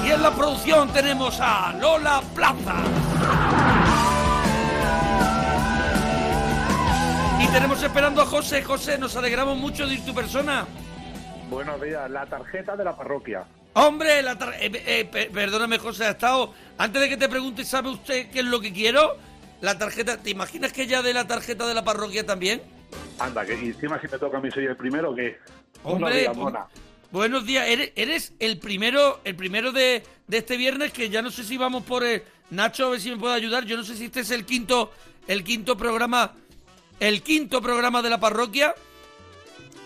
[0.04, 2.74] Y en la producción tenemos a Lola Plaza.
[7.40, 8.62] Y tenemos esperando a José.
[8.62, 10.66] José, nos alegramos mucho de ir tu persona.
[11.48, 13.44] Buenos días, la tarjeta de la parroquia.
[13.74, 16.52] Hombre, la tar- eh, eh, pe- perdóname, José, ha estado.
[16.78, 19.16] Antes de que te pregunte, ¿sabe usted qué es lo que quiero?
[19.60, 20.16] La tarjeta.
[20.18, 22.62] ¿Te imaginas que ya de la tarjeta de la parroquia también?
[23.18, 25.38] Anda, que encima si me toca a mí soy el primero, ¿qué?
[25.82, 26.66] Buenos Hombre, días, mona.
[27.14, 27.66] Buenos días.
[27.68, 31.57] Eres, eres el primero, el primero de, de este viernes que ya no sé si
[31.57, 33.64] vamos por el Nacho a ver si me puede ayudar.
[33.64, 34.92] Yo no sé si este es el quinto,
[35.29, 36.33] el quinto programa,
[37.00, 38.74] el quinto programa de la parroquia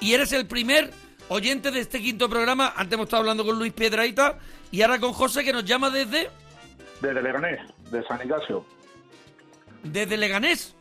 [0.01, 0.91] y eres el primer
[1.29, 2.73] oyente de este quinto programa.
[2.77, 4.38] Antes hemos estado hablando con Luis Piedraita
[4.71, 6.31] y ahora con José que nos llama desde
[7.01, 7.61] Desde Leganés,
[7.91, 8.64] de San Ignacio.
[9.83, 10.75] desde Leganés.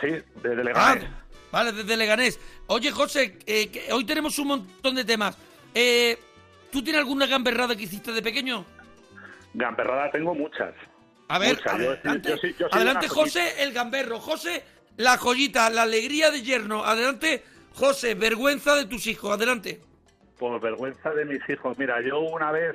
[0.00, 0.08] Sí,
[0.42, 1.08] desde Ah, Leganés.
[1.52, 2.40] vale, desde Leganés.
[2.66, 5.36] Oye, José, eh, que hoy tenemos un montón de temas.
[5.74, 6.18] Eh,
[6.70, 8.64] ¿Tú tienes alguna gamberrada que hiciste de pequeño?
[9.54, 10.74] Gamperrada tengo muchas.
[11.28, 13.08] A ver, Muchas, adelante, yo yo.
[13.08, 14.18] José, el gamberro.
[14.18, 14.64] José,
[14.96, 16.84] la joyita, la alegría de yerno.
[16.84, 19.32] Adelante, José, vergüenza de tus hijos.
[19.32, 19.80] Adelante.
[20.38, 21.78] Por vergüenza de mis hijos.
[21.78, 22.74] Mira, yo una vez,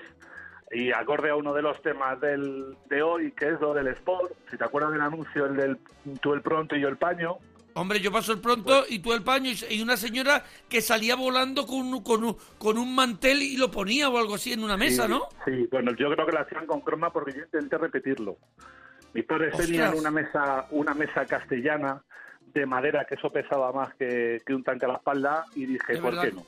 [0.72, 4.32] y acorde a uno de los temas del, de hoy, que es lo del sport,
[4.50, 5.78] si te acuerdas del anuncio, el del
[6.22, 7.38] tú el pronto y yo el paño,
[7.78, 11.66] Hombre, yo paso el pronto y tú el paño y- una señora que salía volando
[11.68, 14.76] con, un- con, un, con un mantel y lo ponía o algo así en una
[14.78, 15.22] mesa, Sí, ¿no?
[15.46, 18.38] Sí, bueno, yo creo que lo hacían con croma porque yo intenté repetirlo.
[19.14, 19.68] Mis padres Ostras.
[19.70, 22.02] tenían una mesa, una mesa castellana
[22.54, 25.98] de madera que eso pesaba más que, que un tanque a la espalda y dije,
[25.98, 26.24] ¿por verdad.
[26.24, 26.46] qué no?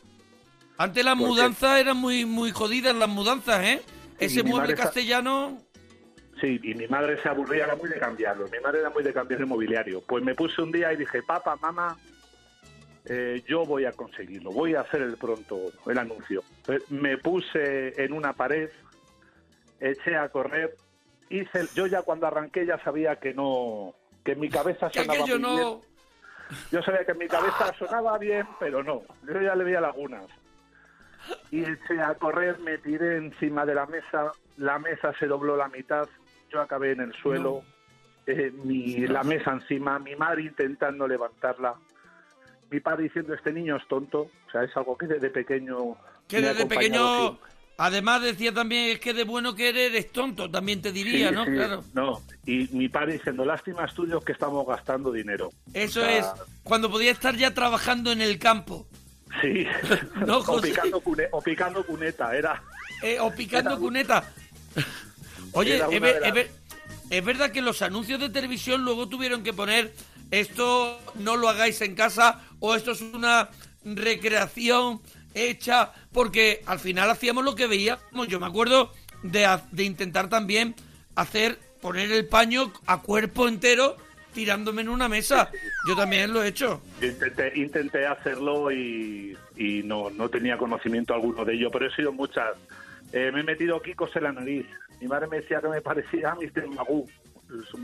[0.78, 3.82] Antes las mudanzas eran muy muy jodidas, las mudanzas, ¿eh?
[4.18, 5.62] Sí, Ese mueble castellano...
[6.40, 8.48] Sí, y mi madre se aburría, era muy de cambiarlo.
[8.48, 10.02] Mi madre era muy de cambiar el mobiliario.
[10.02, 11.98] Pues me puse un día y dije, papá, mamá,
[13.06, 16.44] eh, yo voy a conseguirlo, voy a hacer el pronto, el anuncio.
[16.66, 18.70] Pues me puse en una pared,
[19.80, 20.76] eché a correr,
[21.30, 25.20] hice, el- yo ya cuando arranqué ya sabía que no, que en mi cabeza sonaba
[25.20, 25.80] muy bien.
[26.72, 29.02] Yo sabía que en mi cabeza sonaba bien, pero no.
[29.28, 30.26] Yo ya le veía lagunas.
[31.52, 35.68] y eché a correr, me tiré encima de la mesa, la mesa se dobló la
[35.68, 36.08] mitad,
[36.52, 37.64] yo acabé en el suelo,
[38.28, 41.76] eh, mi, la mesa encima, mi madre intentando levantarla,
[42.72, 45.96] mi padre diciendo este niño es tonto, o sea, es algo que desde pequeño...
[46.28, 47.40] Que desde pequeño,
[47.78, 51.36] además decía también, es que de bueno que eres, eres tonto, también te diría, Sí,
[51.36, 51.46] ¿no?
[51.46, 51.84] sí, Claro.
[51.94, 55.50] No, y mi padre diciendo, lástima estudios que estamos gastando dinero.
[55.74, 56.28] Eso O sea, es,
[56.64, 58.88] cuando podía estar ya trabajando en el campo.
[59.42, 59.66] Sí,
[60.28, 60.70] No, o, José.
[60.70, 62.62] picando cune- o picando cuneta, era...
[63.02, 64.34] Eh, o picando Era cuneta.
[65.54, 66.52] Oye, es, una ver- de las- es ver-
[67.10, 69.94] es verdad que los anuncios de televisión luego tuvieron que poner
[70.32, 73.50] esto no lo hagáis en casa o esto es una
[73.84, 75.02] recreación
[75.34, 78.28] hecha porque al final hacíamos lo que veíamos.
[78.28, 80.76] Yo me acuerdo de, de intentar también
[81.16, 83.98] hacer, poner el paño a cuerpo entero
[84.34, 85.50] tirándome en una mesa.
[85.88, 86.82] Yo también lo he hecho.
[87.02, 92.12] Intenté, intenté hacerlo y, y no, no tenía conocimiento alguno de ello, pero he sido
[92.12, 92.50] muchas.
[93.12, 94.66] Eh, me he metido quicos en la nariz.
[95.02, 96.68] Mi madre me decía que me parecía a Mr.
[96.76, 97.06] Magoo.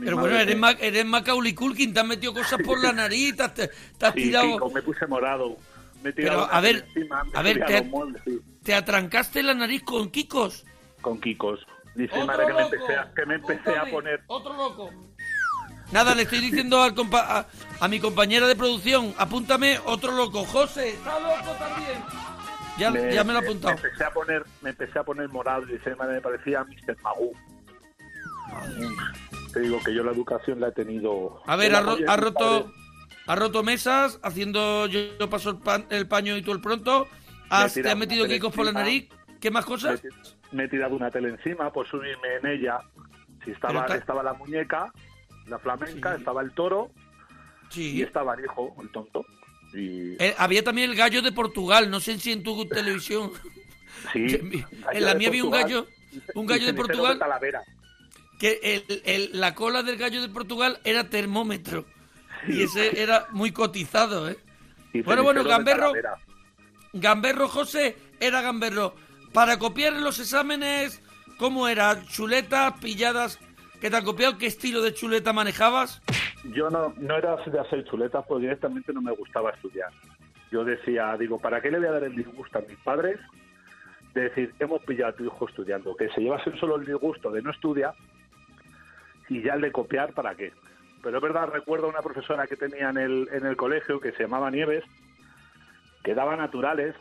[0.00, 3.42] Pero bueno, eres, Ma- eres Macaulay Culkin, te has metido cosas por la nariz, te
[3.42, 3.64] has, te
[4.00, 4.70] has Sí, tirado...
[4.70, 5.56] Me puse morado.
[6.04, 9.54] Me he tirado Pero, a ver, encima, a ver, te- muebles, sí, ¿Te atrancaste la
[9.54, 10.64] nariz con Kikos?
[11.00, 11.66] con Kikos.
[11.96, 14.22] Dice mi madre que me empecé a, que me empecé a poner...
[14.28, 14.90] Otro loco.
[15.92, 17.46] Nada, le estoy diciendo al compa- a,
[17.80, 20.44] a mi compañera de producción, apúntame otro loco.
[20.44, 22.02] José, está loco también.
[22.78, 23.74] Ya me, ya me lo he apuntado.
[23.74, 26.96] Me empecé a poner, me empecé a poner morado y mi madre me parecía Mr.
[27.02, 27.32] Magoo.
[29.52, 31.40] Te digo que yo la educación la he tenido...
[31.46, 32.74] A ver, ha, ro- roto padre.
[33.26, 37.06] ha roto mesas, haciendo yo, yo paso el, pan- el paño y tú el pronto.
[37.48, 39.08] Has, te has metido Kikos por la nariz.
[39.40, 40.02] ¿Qué más cosas?
[40.52, 42.78] me he tirado una tele encima por subirme en ella.
[43.44, 44.92] Si estaba, estaba la muñeca,
[45.46, 46.18] la flamenca, Sí.
[46.18, 46.90] estaba el toro
[47.74, 49.24] y estaba el hijo, el tonto.
[49.76, 53.30] Y Eh, había también el gallo de Portugal, no sé si en tu televisión.
[54.12, 54.26] sí,
[54.92, 55.86] en la mía había un gallo,
[56.34, 57.18] un gallo de Portugal
[58.38, 61.86] que el- el- la cola del gallo de Portugal era termómetro
[62.48, 64.36] y ese era muy cotizado, ¿eh?
[64.92, 65.92] Y Bueno, bueno, Gamberro.
[66.92, 68.94] Gamberro José era Gamberro.
[69.32, 71.02] Para copiar los exámenes,
[71.38, 72.02] ¿cómo era?
[72.06, 73.38] ¿Chuletas, pilladas?
[73.80, 74.38] ¿Qué te han copiado?
[74.38, 76.00] ¿Qué estilo de chuleta manejabas?
[76.44, 79.90] Yo no, no era de hacer chuletas porque directamente no me gustaba estudiar.
[80.50, 83.18] Yo decía, digo, ¿para qué le voy a dar el disgusto a mis padres?
[84.14, 87.42] De decir, hemos pillado a tu hijo estudiando, que se llevase solo el disgusto de
[87.42, 87.94] no estudiar
[89.28, 90.52] y ya el de copiar, ¿para qué?
[91.02, 94.12] Pero es verdad, recuerdo a una profesora que tenía en el, en el colegio que
[94.12, 94.84] se llamaba Nieves,
[96.04, 96.94] que daba naturales,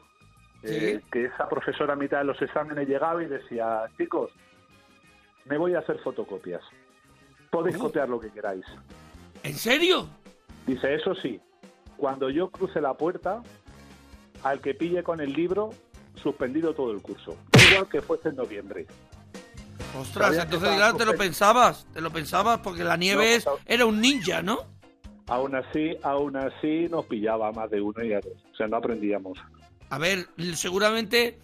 [0.64, 4.32] eh, que esa profesora a mitad de los exámenes llegaba y decía, chicos,
[5.46, 6.64] me voy a hacer fotocopias.
[7.52, 7.82] Podéis Uh.
[7.82, 8.66] copiar lo que queráis.
[9.46, 10.10] ¿En serio?
[10.66, 11.40] Dice, eso sí,
[11.98, 13.44] cuando yo cruce la puerta,
[14.44, 15.70] al que pille con el libro,
[16.22, 17.38] suspendido todo el curso.
[17.72, 18.88] Igual que fuese en noviembre.
[20.00, 23.60] Ostras, entonces claro, te lo pensabas, te lo pensabas porque la Nieves No, no.
[23.66, 24.60] era un ninja, ¿no?
[25.28, 28.34] Aún así, aún así nos pillaba más de uno y a dos.
[28.52, 29.38] O sea, no aprendíamos.
[29.90, 31.40] A ver, seguramente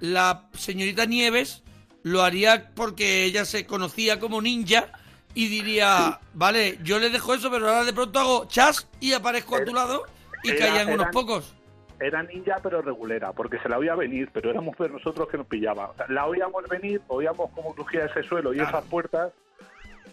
[0.00, 1.62] la señorita Nieves
[2.02, 4.90] lo haría porque ella se conocía como ninja
[5.34, 9.56] y diría, vale, yo le dejo eso, pero ahora de pronto hago chas y aparezco
[9.56, 10.04] a tu lado
[10.42, 11.54] y Era- caían unos pocos.
[12.00, 15.90] Era ninja, pero regulera, porque se la oía venir, pero éramos nosotros que nos pillaba.
[15.90, 18.70] O sea, la oíamos venir, oíamos cómo crujía ese suelo y Claro.
[18.78, 19.32] esas puertas.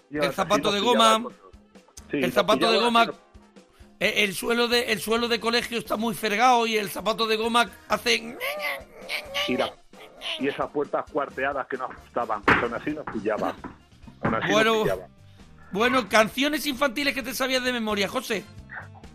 [0.10, 1.24] y El zapato de goma.
[2.12, 3.08] Sí, el zapato de goma,
[4.00, 7.70] el suelo de, el suelo de colegio está muy fregado y el zapato de goma
[7.88, 8.36] hace...
[9.48, 9.74] y, la-
[10.40, 13.56] y esas puertas cuarteadas que nos asustaban, pues aún así nos pillaba.
[15.72, 16.08] Bueno.
[16.10, 18.44] canciones infantiles que te sabías de memoria, José.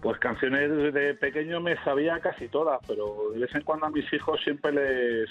[0.01, 4.11] Pues canciones de pequeño me sabía casi todas, pero de vez en cuando a mis
[4.13, 5.29] hijos siempre les,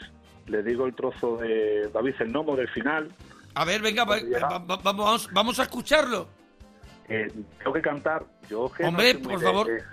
[0.48, 3.10] les digo el trozo de David el Nomo del final.
[3.54, 6.28] A ver, venga, va- va- va- vamos, vamos a escucharlo.
[7.08, 8.26] Eh, tengo que cantar.
[8.50, 9.68] Yo que Hombre, por favor.
[9.68, 9.84] de-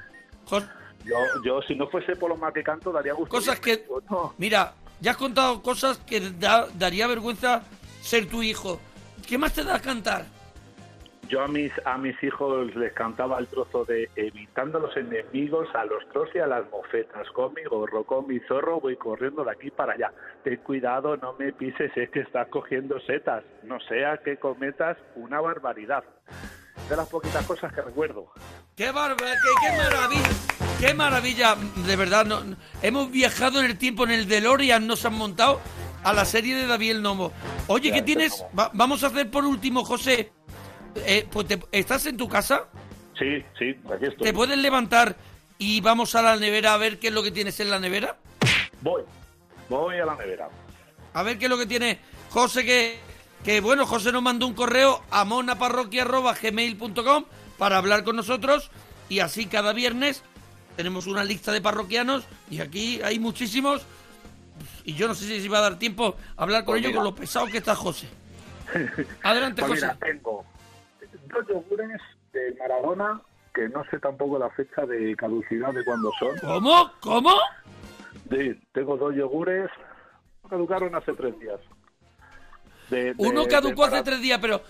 [1.05, 3.35] yo, yo, si no fuese por lo mal que canto, daría gusto.
[3.37, 4.35] Cosas que- no.
[4.39, 7.63] Mira, ya has contado cosas que da- daría vergüenza
[8.01, 8.81] ser tu hijo.
[9.27, 10.25] ¿Qué más te da cantar?
[11.29, 15.85] Yo a mis, a mis hijos les cantaba el trozo de evitando los enemigos, a
[15.87, 17.27] los tros y a las mofetas.
[17.31, 20.13] Con mi gorro, con mi zorro, voy corriendo de aquí para allá.
[20.45, 23.45] Ten cuidado, no me pises, es que estás cogiendo setas.
[23.63, 26.05] No sea que cometas una barbaridad.
[26.91, 28.27] De las poquitas cosas que recuerdo.
[28.77, 28.85] ¡Qué!
[28.87, 30.29] Qué, ¡Qué maravilla!
[30.81, 31.57] ¡Qué maravilla!
[31.87, 32.43] De verdad, no-
[32.83, 35.61] hemos viajado en el tiempo, en el DeLorean nos han montado
[36.05, 37.33] a la serie de David el Nomo.
[37.69, 38.45] Oye, ¿qué tienes?
[38.59, 40.33] Va- vamos a hacer por último, José.
[40.97, 42.65] Eh, pues te- ¿Estás en tu casa?
[43.19, 44.27] Sí, sí, aquí estoy.
[44.27, 45.17] ¿Te puedes levantar
[45.59, 48.17] y vamos a la nevera a ver qué es lo que tienes en la nevera?
[48.83, 49.03] Voy.
[49.69, 50.49] Voy a la nevera.
[51.15, 51.99] A ver qué es lo que tiene
[52.31, 52.99] José, que,
[53.45, 57.25] que bueno, José nos mandó un correo a monaparroquia.gmail.com
[57.59, 58.71] para hablar con nosotros
[59.09, 60.23] y así cada viernes
[60.77, 63.83] tenemos una lista de parroquianos y aquí hay muchísimos
[64.85, 67.03] y yo no sé si va a dar tiempo a hablar con Pues ellos mira.
[67.03, 68.09] con lo pesado que está José.
[69.23, 69.87] Adelante, Pues José.
[69.87, 70.45] mira, tengo
[71.29, 72.01] dos yogures
[72.33, 73.21] de Maradona,
[73.55, 76.37] que no sé tampoco la fecha de caducidad de cuándo son.
[76.41, 76.91] ¿Cómo?
[77.01, 77.31] ¿Cómo?
[78.31, 79.71] Sí, tengo dos yogures,
[80.49, 81.61] caducaron hace tres días.
[82.91, 84.63] De- de- Uno caducó hace tres días, pero...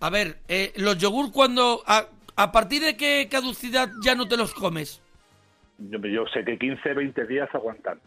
[0.00, 1.82] A ver, eh, los yogur cuando...
[1.86, 5.02] A, ¿A partir de qué caducidad ya no te los comes?
[5.78, 8.00] Yo, yo sé que 15, 20 días aguantan.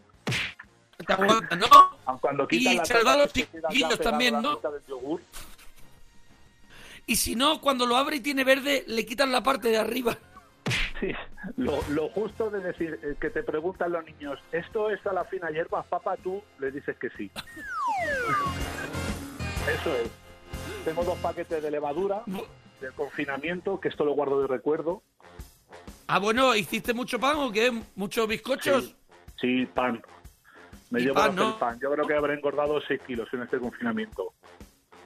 [1.04, 2.18] Te aguantan, ¿no?
[2.20, 4.60] Cuando quitan Y da a los chiquillos también, ¿no?
[7.06, 10.16] Y si no, cuando lo abre y tiene verde, le quitan la parte de arriba.
[10.98, 11.12] Sí,
[11.56, 15.24] lo, lo justo de decir eh, que te preguntan los niños, ¿esto es a la
[15.24, 16.16] fina hierba, papá?
[16.16, 17.30] Tú le dices que sí.
[19.80, 20.10] Eso es.
[20.84, 22.22] Tengo dos paquetes de levadura
[22.80, 25.02] del confinamiento, que esto lo guardo de recuerdo.
[26.06, 27.72] Ah, bueno, ¿hiciste mucho pan o qué?
[27.96, 28.84] ¿Muchos bizcochos?
[28.84, 30.02] Sí, sí, pan.
[30.90, 31.58] Me llevo pan, ¿no?
[31.58, 31.78] pan.
[31.80, 34.32] Yo creo que habré engordado 6 kilos en este confinamiento.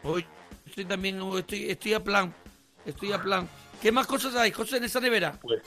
[0.03, 0.25] Hoy
[0.67, 2.33] estoy también, estoy, estoy a plan.
[2.85, 3.49] Estoy a plan.
[3.81, 5.33] ¿Qué más cosas hay, José, en esa nevera?
[5.41, 5.63] Pues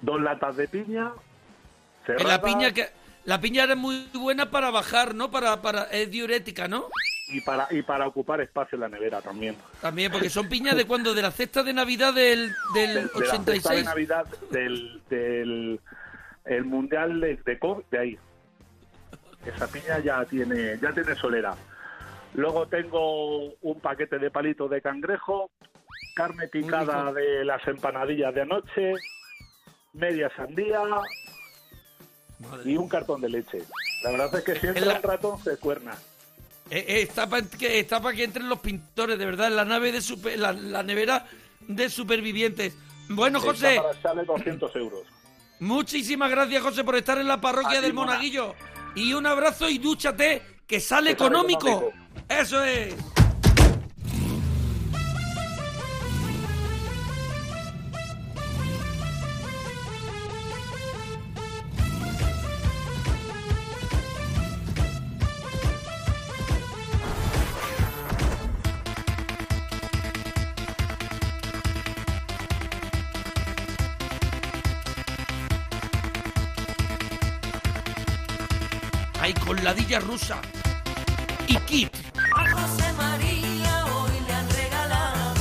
[0.00, 1.12] dos latas de piña.
[2.06, 2.88] La piña que...
[3.26, 5.32] La piña era muy buena para bajar, ¿no?
[5.32, 6.86] Para, para, es diurética, ¿no?
[7.26, 9.56] Y para, y para ocupar espacio en la nevera también.
[9.80, 13.02] También, porque son piñas de cuando, de la cesta de Navidad del, del de, de
[13.02, 13.84] la cesta de 86.
[13.84, 15.80] Navidad del, del
[16.44, 18.18] el mundial de, de COVID, de ahí.
[19.46, 21.54] Esa piña ya tiene ya tiene solera.
[22.34, 25.50] Luego tengo un paquete de palitos de cangrejo,
[26.14, 28.92] carne picada de las empanadillas de anoche,
[29.94, 30.80] media sandía
[32.38, 33.58] Madre y un cartón de leche.
[34.02, 35.92] La verdad es que siempre la- un ratón se cuerna.
[36.70, 39.64] Eh, eh, está para que, está pa' que entren los pintores, de verdad, en la
[39.64, 41.24] nave de super, la, la nevera
[41.60, 42.76] de supervivientes.
[43.08, 45.02] Bueno, José, Está para echarle 200 euros.
[45.60, 48.20] muchísimas gracias, José, por estar en la parroquia del Mona.
[48.96, 51.68] Y un abrazo y dúchate, que sale Que sale económico.
[51.68, 51.92] económico.
[52.28, 52.94] Eso es.
[80.00, 80.40] Rusa.
[81.46, 81.92] Y kit.
[82.34, 85.34] A José María hoy le han regalado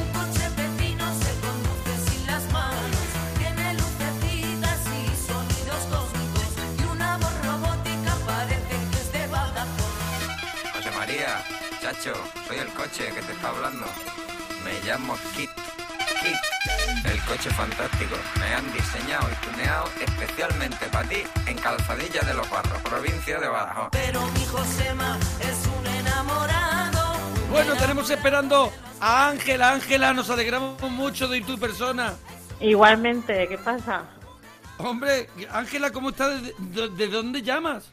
[0.00, 3.06] un coche pepino, se conduce sin las manos,
[3.38, 10.72] tiene lucecitas y sonidos cósmicos y una voz robótica parece que es de Vodafone.
[10.74, 11.44] José María,
[11.80, 12.14] chacho,
[12.48, 13.86] soy el coche que te está hablando.
[14.64, 15.59] Me llamo Kit.
[17.30, 18.16] Coche fantástico.
[18.40, 23.48] Me han diseñado y tuneado especialmente para ti en Calzadilla de los Barros, provincia de
[23.48, 23.88] Badajoz.
[23.92, 27.18] Pero mi Josema es un enamorado.
[27.44, 29.72] un Bueno, tenemos esperando a Ángela.
[29.72, 32.14] Ángela, nos alegramos mucho de tu persona.
[32.60, 34.04] Igualmente, ¿qué pasa?
[34.78, 36.42] Hombre, Ángela, ¿cómo estás?
[36.42, 37.90] ¿De, de- de dónde llamas?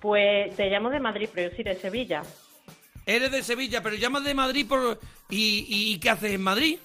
[0.00, 2.22] Pues te llamo de Madrid, pero yo soy de Sevilla.
[3.06, 5.00] Eres de Sevilla, pero llamas de Madrid por...
[5.30, 6.78] ¿Y, y qué haces en Madrid?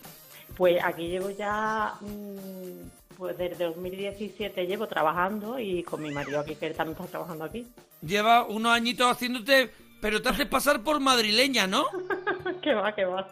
[0.58, 6.56] Pues aquí llevo ya, mm, pues desde 2017 llevo trabajando y con mi marido aquí,
[6.56, 7.68] que él también está trabajando aquí.
[8.02, 9.72] Lleva unos añitos haciéndote...
[10.02, 11.86] Pero te haces pasar por madrileña, ¿no?
[12.64, 13.28] ¿Qué va, qué va?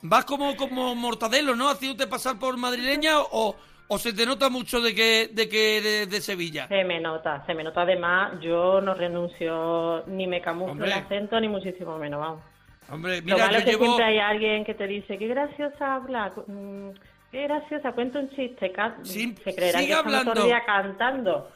[0.00, 1.68] Vas como, como mortadelo, ¿no?
[1.68, 3.56] Haciéndote pasar por madrileña o,
[3.88, 6.68] o se te nota mucho de que, de que eres de Sevilla.
[6.68, 10.86] Se me nota, se me nota además, yo no renuncio, ni me camuflo Hombre.
[10.86, 12.42] el acento, ni muchísimo menos, vamos.
[12.90, 13.84] Hombre, Lo mira, malo yo es que llevo...
[13.84, 16.88] siempre hay alguien que te dice, qué graciosa habla, mm,
[17.30, 18.72] qué graciosa, cuenta un chiste,
[19.02, 20.40] Sí, se creerán que estamos todo hablando.
[20.40, 21.52] el día cantando.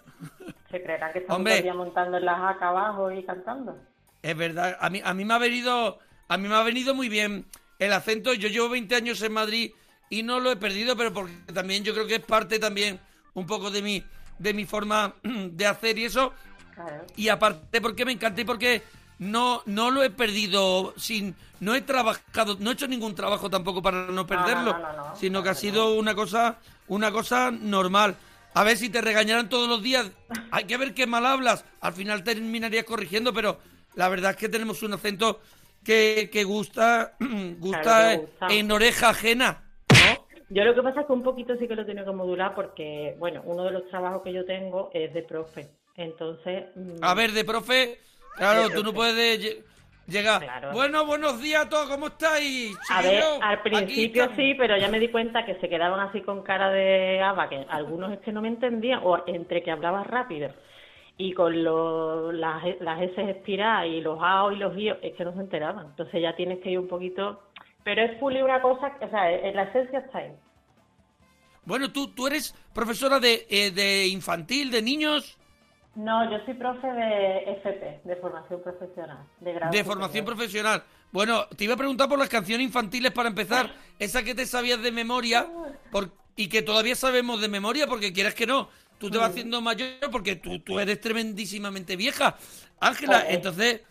[0.70, 1.52] Se creerán que estamos Hombre.
[1.52, 3.76] todo el día montando en la jaca abajo y cantando.
[4.22, 7.08] Es verdad, a mí, a mí me ha venido a mí me ha venido muy
[7.10, 7.44] bien
[7.78, 8.32] el acento.
[8.32, 9.72] Yo llevo 20 años en Madrid
[10.08, 12.98] y no lo he perdido, pero porque también yo creo que es parte también
[13.34, 14.02] un poco de mi
[14.38, 16.32] de mi forma de hacer y eso.
[16.74, 17.04] Claro.
[17.16, 18.82] Y aparte porque me encanta y porque
[19.18, 23.80] no no lo he perdido sin no he trabajado, no he hecho ningún trabajo tampoco
[23.82, 25.16] para no perderlo, no, no, no.
[25.16, 26.58] sino que ha sido una cosa
[26.88, 28.16] una cosa normal.
[28.54, 30.10] A ver si te regañaran todos los días.
[30.50, 31.64] Hay que ver qué mal hablas.
[31.80, 33.58] Al final terminarías corrigiendo, pero
[33.94, 35.40] la verdad es que tenemos un acento
[35.82, 37.14] que, que gusta,
[37.58, 38.48] gusta, Claro gusta.
[38.50, 39.62] en oreja ajena.
[40.50, 43.16] Yo lo que pasa es que un poquito sí que lo tengo que modular porque,
[43.18, 45.70] bueno, uno de los trabajos que yo tengo es de profe.
[45.96, 47.98] Entonces, mm, A ver, de profe,
[48.36, 49.62] claro, tú no puedes lle-
[50.06, 50.42] llegar.
[50.42, 50.72] Claro.
[50.72, 52.76] Bueno, buenos días a todos, ¿cómo estáis?
[52.90, 56.42] A ver, al principio sí, pero ya me di cuenta que se quedaban así con
[56.42, 60.50] cara de aba, que algunos es que no me entendían, o entre que hablaba rápido
[61.18, 65.24] y con lo- las, las S expiradas y los A y los I, es que
[65.24, 65.86] no se enteraban.
[65.86, 67.42] Entonces ya tienes que ir un poquito...
[67.84, 70.30] Pero es pulir una cosa, o sea, en la esencia está ahí.
[71.64, 75.36] Bueno, tú, tú eres profesora de, eh, de infantil, de niños,
[75.94, 80.82] No, yo soy profe de FP, de formación profesional, de grado de formación profesional.
[81.10, 83.70] Bueno, te iba a preguntar por las canciones infantiles para empezar.
[83.98, 85.46] Esa que te sabías de memoria
[85.90, 88.70] por- y que todavía sabemos de memoria porque quieras que no.
[88.98, 92.36] Tú te vas haciendo mayor porque tú, tú eres tremendísimamente vieja.
[92.80, 93.82] Ángela, entonces,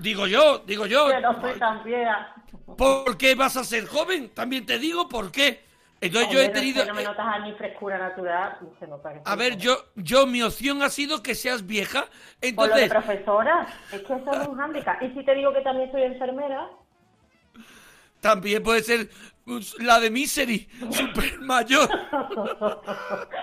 [0.00, 1.20] digo yo, digo yo.
[1.20, 2.34] No soy tan vieja.
[2.76, 4.30] ¿Por qué vas a ser joven?
[4.30, 5.67] También te digo por qué.
[6.00, 6.84] Entonces yo Hombre, he tenido...
[6.84, 10.42] No me notas a mi frescura natural, se nota que A ver, yo, yo, mi
[10.42, 12.06] opción ha sido que seas vieja.
[12.54, 15.02] Por lo de Entonces, profesora, es que eso es un hándicap.
[15.02, 16.68] Y si te digo que también soy enfermera,
[18.20, 19.08] también puede ser
[19.44, 21.88] pues, la de Misery, super mayor.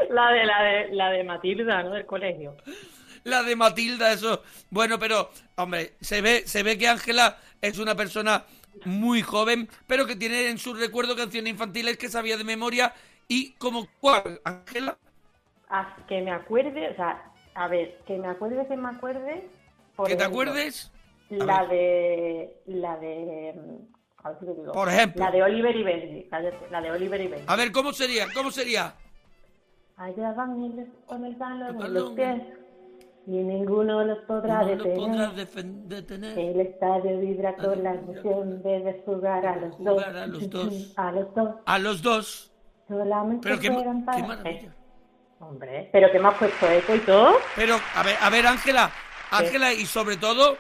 [0.09, 1.91] la de la de la de Matilda, ¿no?
[1.91, 2.55] Del colegio.
[3.23, 4.43] La de Matilda, eso.
[4.69, 8.45] Bueno, pero, hombre, se ve, se ve que Ángela es una persona
[8.83, 12.93] muy joven, pero que tiene en su recuerdo canciones infantiles que sabía de memoria.
[13.27, 14.97] ¿Y como cuál, Ángela?
[15.69, 19.47] Ah, que me acuerde, o sea, a ver, que me acuerde, que me acuerde.
[19.95, 20.91] por ¿Que te acuerdes?
[21.29, 22.61] La de.
[22.67, 23.53] La de.
[23.55, 24.71] mm, A ver si te digo.
[24.73, 25.23] Por ejemplo.
[25.23, 26.29] La de Oliver y Benji.
[26.69, 27.45] La de Oliver y Benji.
[27.47, 28.27] A ver, ¿cómo sería?
[28.33, 28.95] ¿Cómo sería?
[29.97, 32.41] Allá van con el balón en los pies.
[33.27, 35.29] Y ninguno los podrá No detener.
[35.31, 36.37] defen- detener.
[36.37, 40.03] El estadio vibra con la emoción de jugar a los dos.
[40.03, 40.93] A los dos.
[40.97, 41.55] A los dos.
[41.65, 42.51] A los dos.
[42.87, 44.75] Solamente Pero qué, qué para- maravilla.
[45.39, 47.35] Hombre, pero que me has puesto eco y todo.
[47.55, 48.89] Pero, a ver, a ver, Ángela,
[49.31, 50.55] Ángela, y sobre todo,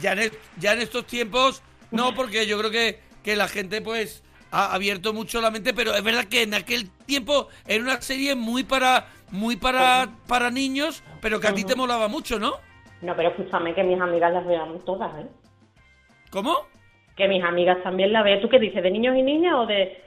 [0.00, 4.24] ya en, ya en estos tiempos, no, porque yo creo que, que la gente, pues,
[4.50, 8.34] ha abierto mucho la mente, pero es verdad que en aquel tiempo era una serie
[8.34, 12.54] muy para, muy para, para niños, pero que a ti te molaba mucho, ¿no?
[13.02, 15.26] No, pero escúchame que mis amigas las vean todas, ¿eh?
[16.30, 16.56] ¿Cómo?
[17.16, 18.40] Que mis amigas también la vean.
[18.40, 18.82] ¿Tú qué dices?
[18.82, 20.02] ¿De niños y niñas o de.?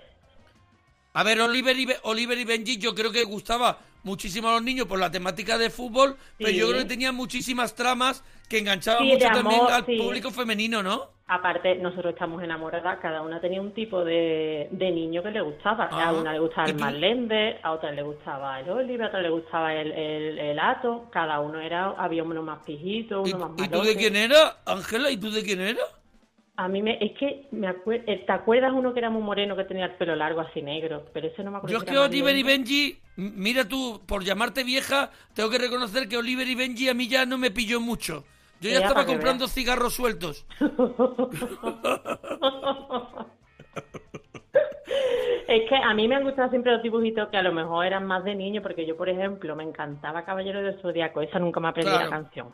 [1.14, 4.64] A ver, Oliver y, Be- Oliver y Benji, yo creo que gustaba muchísimo a los
[4.64, 9.04] niños por la temática de fútbol, pero yo creo que tenía muchísimas tramas que enganchaban
[9.04, 9.98] Sí, mucho también al sí.
[9.98, 11.10] público femenino, ¿no?
[11.32, 15.86] Aparte, nosotros estamos enamoradas, cada una tenía un tipo de, de niño que le gustaba.
[15.86, 16.84] A una le gustaba ¿y el tú?
[16.84, 21.08] Marlende, a otra le gustaba el Oliver, a otra le gustaba el, el, el Ato.
[21.12, 24.58] Cada uno era, había uno más pijito, ¿Y, uno más y tú de quién era,
[24.66, 25.12] Ángela?
[25.12, 25.84] ¿Y tú de quién era?
[26.62, 29.64] A mí me, es que me acuerdo, ¿te acuerdas uno que era muy moreno que
[29.64, 31.06] tenía el pelo largo así negro?
[31.14, 31.74] Pero ese no me acuerdo.
[31.74, 32.44] Yo es que Oliver y.
[32.44, 37.08] Benji, mira tú, por llamarte vieja, tengo que reconocer que Oliver y Benji a mí
[37.08, 38.26] ya no me pilló mucho.
[38.60, 39.54] Yo ya Ya, estaba comprando veas.
[39.54, 40.46] cigarros sueltos.
[45.48, 48.06] Es que a mí me han gustado siempre los dibujitos que a lo mejor eran
[48.06, 51.22] más de niño, porque yo, por ejemplo, me encantaba Caballero del Zodiaco.
[51.22, 52.06] Esa nunca me aprendí Claro.
[52.06, 52.48] la canción.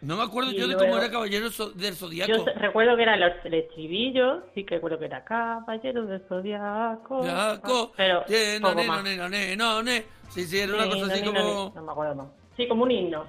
[0.00, 2.32] No me acuerdo yo de luego- cómo era Caballero del Zodíaco.
[2.32, 7.22] Yo recuerdo que era el, estribillo, sí que recuerdo que era Caballero del Zodiaco.
[7.22, 9.02] Zodiaco, Pero ye, poco no, ne, más.
[9.16, 10.04] no, ne, no, ne.
[10.30, 12.26] Sí, sí, era una Sí, cosa no, así como, No me acuerdo más.
[12.56, 13.26] Sí, como un himno.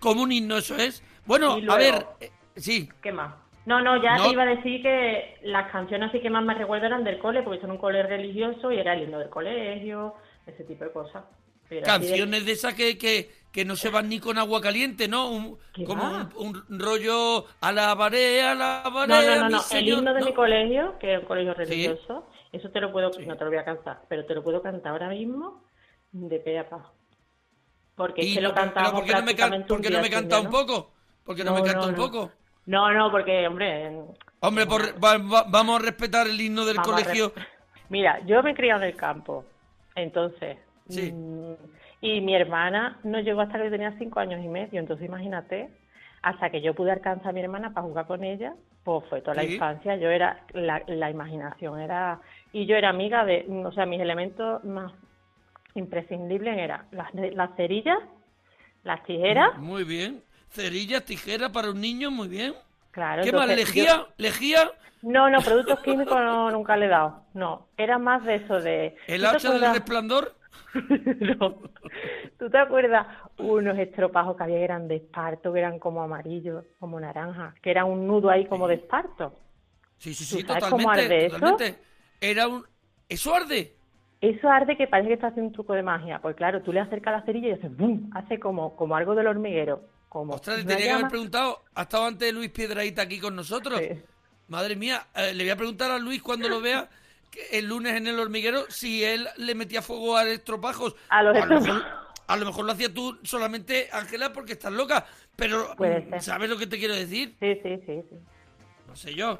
[0.00, 1.02] como un himno, eso es.
[1.24, 3.34] Bueno, Y a luego- ver, eh, sí, ¿Qué más?
[3.66, 4.24] No, no, ya No.
[4.26, 7.42] te iba a decir que las canciones así que más me recuerdo eran del cole,
[7.42, 10.14] porque son un cole religioso y era el himno del colegio,
[10.46, 11.24] ese tipo de cosas.
[11.68, 14.60] Pero así de- canciones de esas que, que, que no se van ni con agua
[14.60, 15.30] caliente, ¿no?
[15.30, 16.04] Un- ¿Qué como
[16.36, 18.42] un, un rollo alabaré.
[18.54, 19.58] No, no, a no, mi no.
[19.58, 20.26] El señor", himno de ¿no?
[20.26, 23.58] mi colegio, que es un colegio religioso, eso te lo puedo, no te lo voy
[23.58, 25.62] a cantar, pero te lo puedo cantar ahora mismo
[26.12, 26.92] de pe a pa.
[27.96, 30.10] Porque es que lo no, cantamos ¿por qué no me, can- por qué no me
[30.10, 30.50] canta un ¿no?
[30.50, 30.90] poco?
[31.24, 31.98] ¿Por qué no, No, me canta no, un no.
[31.98, 32.32] poco?
[32.66, 33.92] No, no, porque, hombre...
[34.40, 37.32] Hombre, por- va- va- vamos a respetar el himno del vamos a colegio.
[37.88, 39.44] Mira, yo me he criado en el campo,
[39.94, 40.58] entonces...
[40.88, 41.10] Sí.
[41.12, 41.54] mm,
[42.00, 45.70] y mi hermana no llegó hasta que tenía cinco años y medio, entonces imagínate,
[46.22, 49.34] hasta que yo pude alcanzar a mi hermana para jugar con ella, pues fue toda
[49.36, 49.54] la Sí.
[49.54, 52.20] infancia, yo era, la, la imaginación era,
[52.52, 54.92] y yo era amiga de, o sea, mis elementos más
[55.74, 57.98] imprescindibles eran las, las cerillas,
[58.84, 60.22] las tijeras, Muy bien.
[60.50, 62.54] Cerillas, tijeras para un niño, muy bien.
[62.90, 63.22] claro.
[63.22, 63.48] ¿Qué más?
[63.50, 63.96] entonces, ¿Lejía?
[63.96, 64.70] yo- ¿Lejía?
[65.02, 68.96] no, no, productos químicos no, nunca le he dado, no, era más de eso de...
[69.06, 70.34] ¿El ¿tú te hacha del resplandor?
[71.38, 71.62] no.
[72.38, 73.06] ¿Tú te acuerdas
[73.38, 77.70] unos estropajos que había que eran de esparto, que eran como amarillos, como naranjas, que
[77.70, 79.34] era un nudo ahí como de esparto?
[79.98, 81.14] Sí, sí, ¿Tú sí, sabes cómo totalmente.
[81.14, 81.36] arde eso?
[81.36, 81.78] totalmente.
[82.20, 82.64] Era un...
[83.08, 83.74] ¿Eso arde?
[84.20, 86.20] Eso arde que parece que está haciendo un truco de magia.
[86.20, 88.10] Pues claro, tú le acercas la cerilla y hace ¡bum!
[88.14, 89.82] Hace como, como algo del hormiguero.
[90.08, 93.78] Como Ostras, le tenía que haber preguntado, ¿ha estado antes Luis Piedraíta aquí con nosotros?
[93.80, 94.00] Sí.
[94.48, 96.88] Madre mía, eh, le voy a preguntar a Luis cuando lo vea
[97.52, 100.96] el lunes en el hormiguero si él le metía fuego a estropajos.
[101.08, 101.84] A los estropajos.
[102.26, 105.06] a lo mejor lo hacías tú solamente, Ángela, porque estás loca.
[105.36, 106.20] Pero, mm.
[106.20, 107.36] ¿sabes lo que te quiero decir?
[107.40, 108.16] Sí, sí, sí, sí.
[108.86, 109.38] No sé yo.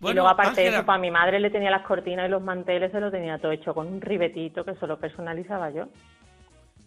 [0.00, 2.92] y luego aparte de eso, para mi madre le tenía las cortinas y los manteles,
[2.92, 5.88] se lo tenía todo hecho con un ribetito que solo personalizaba yo.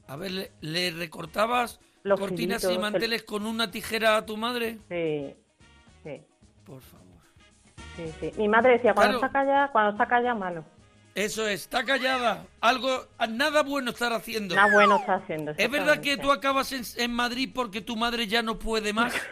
[0.07, 4.77] a ver, ¿le, le recortabas Los cortinas y manteles con una tijera a tu madre?
[4.89, 5.35] Sí,
[6.03, 6.21] sí,
[6.65, 7.02] Por favor.
[7.95, 8.31] Sí, sí.
[8.37, 9.25] Mi madre decía, cuando Claro.
[9.27, 10.63] está callada, cuando está callada, malo.
[11.15, 12.45] Eso es, está callada.
[12.59, 14.55] Algo, nada bueno estar haciendo.
[14.55, 15.51] Nada bueno está haciendo.
[15.55, 19.13] ¿Es verdad que tú acabas en, en Madrid porque tu madre ya no puede más?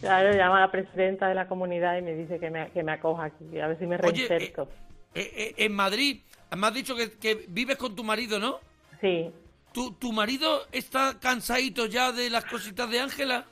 [0.00, 2.92] Claro, llama a la presidenta de la comunidad y me dice que me, que me
[2.92, 4.68] acoja aquí, a ver si me Oye, eh, reinserto.
[5.14, 6.20] eh, eh, en Madrid,
[6.56, 8.60] me has dicho que, que vives con tu marido, ¿no?
[9.00, 9.30] Sí.
[9.72, 13.46] ¿Tu, ¿Tu marido está cansadito ya de las cositas de Ángela?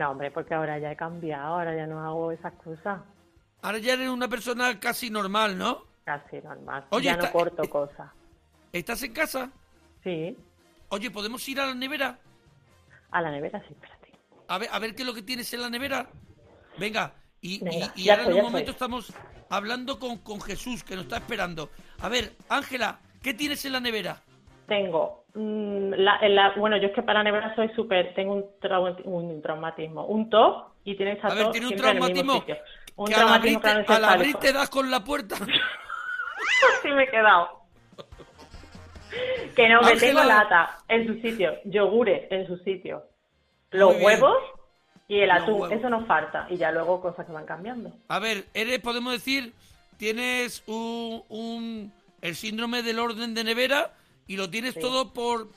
[0.00, 3.02] No, hombre, porque ahora ya he cambiado, ahora ya no hago esas cosas.
[3.60, 5.84] Ahora ya eres una persona casi normal, ¿no?
[6.06, 6.86] Casi normal.
[6.88, 8.10] Oye, ya no está- corto eh, cosas.
[8.72, 9.50] ¿Estás en casa?
[10.02, 10.34] Sí.
[10.88, 12.18] Oye, ¿podemos ir a la nevera?
[13.10, 14.10] A la nevera sí, espérate.
[14.48, 16.08] A ver, a ver qué es lo que tienes en la nevera.
[16.78, 18.72] Venga, y, Venga, ahora estoy, en un momento estoy.
[18.72, 19.12] estamos
[19.50, 21.68] hablando con, con Jesús, que nos está esperando.
[22.00, 24.22] A ver, Ángela, ¿qué tienes en la nevera?
[24.70, 28.34] Tengo, mm, la, en la- bueno, yo es que para la nevera soy súper, tengo
[28.34, 32.56] un, trau- un traumatismo, un top y tiene esa A ver, tiene un traumatismo sitio.
[32.94, 34.12] Un que al abrir, traumatismo te, al craneoencefálico.
[34.14, 35.34] abrir te das con la puerta.
[36.78, 37.48] Así me he quedado.
[39.56, 39.98] Que no, que Ángela.
[39.98, 43.02] tengo lata en su sitio, yogures en su sitio,
[43.72, 44.36] los huevos
[45.08, 46.46] y el atún, eso nos falta.
[46.48, 47.90] Y ya luego cosas que van cambiando.
[48.06, 49.52] A ver, eres, podemos decir,
[49.96, 51.92] tienes un, un-
[52.22, 53.90] el síndrome del orden de nevera
[54.30, 54.80] y lo tienes Sí.
[54.80, 55.48] todo por,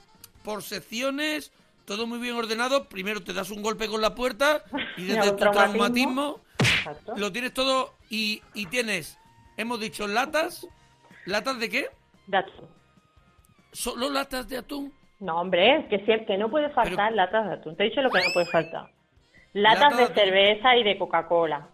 [0.44, 1.52] por secciones,
[1.86, 2.90] todo muy bien ordenado.
[2.90, 4.64] Primero te das un golpe con la puerta
[4.98, 6.40] y desde tu traumatismo.
[7.16, 9.20] lo tienes todo y, y tienes,
[9.58, 10.66] hemos dicho, latas.
[11.26, 11.88] ¿Latas de qué?
[12.28, 12.68] De atún.
[13.72, 14.92] ¿Solo latas de atún?
[15.20, 17.76] No, hombre, que, sí, que no puede faltar Pero- latas de atún.
[17.78, 18.90] Te he dicho lo que no puede faltar.
[19.54, 21.68] Latas Lata de cerveza y de Coca-Cola.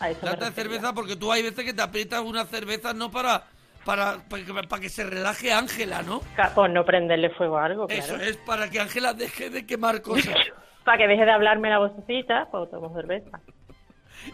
[0.00, 2.94] A eso me Lata de cerveza porque tú hay veces que te aprietas una cerveza
[2.94, 3.44] no para,
[3.84, 6.20] para, para, que, para que se relaje Ángela, ¿no?
[6.36, 8.02] Ca- Pues no prenderle fuego a algo, claro.
[8.02, 10.34] Eso es para que Ángela deje de quemar cosas.
[10.84, 13.40] Para que deje de hablarme la vocecita, pues tomo cerveza.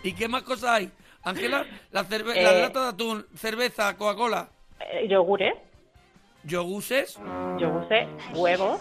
[0.04, 0.90] ¿Y qué más cosas hay?
[1.24, 2.42] Ángela, la, cerve- Eh.
[2.44, 5.54] la lata de atún, cerveza, Coca-Cola, Eh, yogures,
[6.44, 7.18] yoguses,
[7.58, 8.80] yogures, huevos.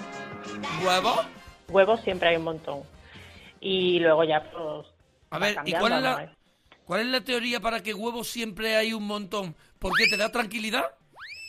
[0.85, 1.15] huevo.
[1.69, 2.81] Huevos siempre hay un montón.
[3.59, 4.87] Y luego ya, pues.
[5.31, 6.31] A ver, ¿y cuál es, la,
[6.93, 9.55] cuál es la teoría para que huevos siempre hay un montón?
[9.79, 10.83] ¿Por qué te da tranquilidad?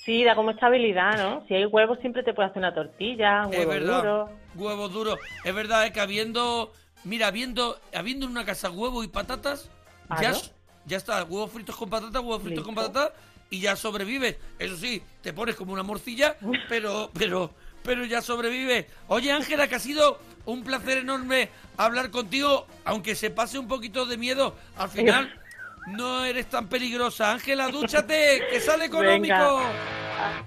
[0.03, 1.45] Sí, da como estabilidad, ¿no?
[1.47, 3.99] Si hay huevos, siempre te puede hacer una tortilla, un es verdad.
[3.99, 4.31] duro.
[4.55, 5.19] Huevos duros.
[5.45, 6.73] Es verdad, es que habiendo,
[7.05, 9.69] mira, habiendo, habiendo en una casa huevo y patatas,
[10.09, 10.37] ya, Claro.
[10.37, 10.51] s-
[10.87, 13.13] ya está, huevos fritos con patatas, huevos fritos con patatas
[13.51, 14.39] y ya sobrevives.
[14.59, 16.37] Eso sí, te pones como una morcilla,
[16.71, 17.51] pero, pero,
[17.83, 18.87] pero ya sobrevives.
[19.09, 24.07] Oye, Ángela, que ha sido un placer enorme hablar contigo, aunque se pase un poquito
[24.07, 25.41] de miedo, al final
[25.89, 27.33] no eres tan peligrosa.
[27.33, 29.35] Ángela, dúchate, que sale económico.
[29.35, 30.45] Venga.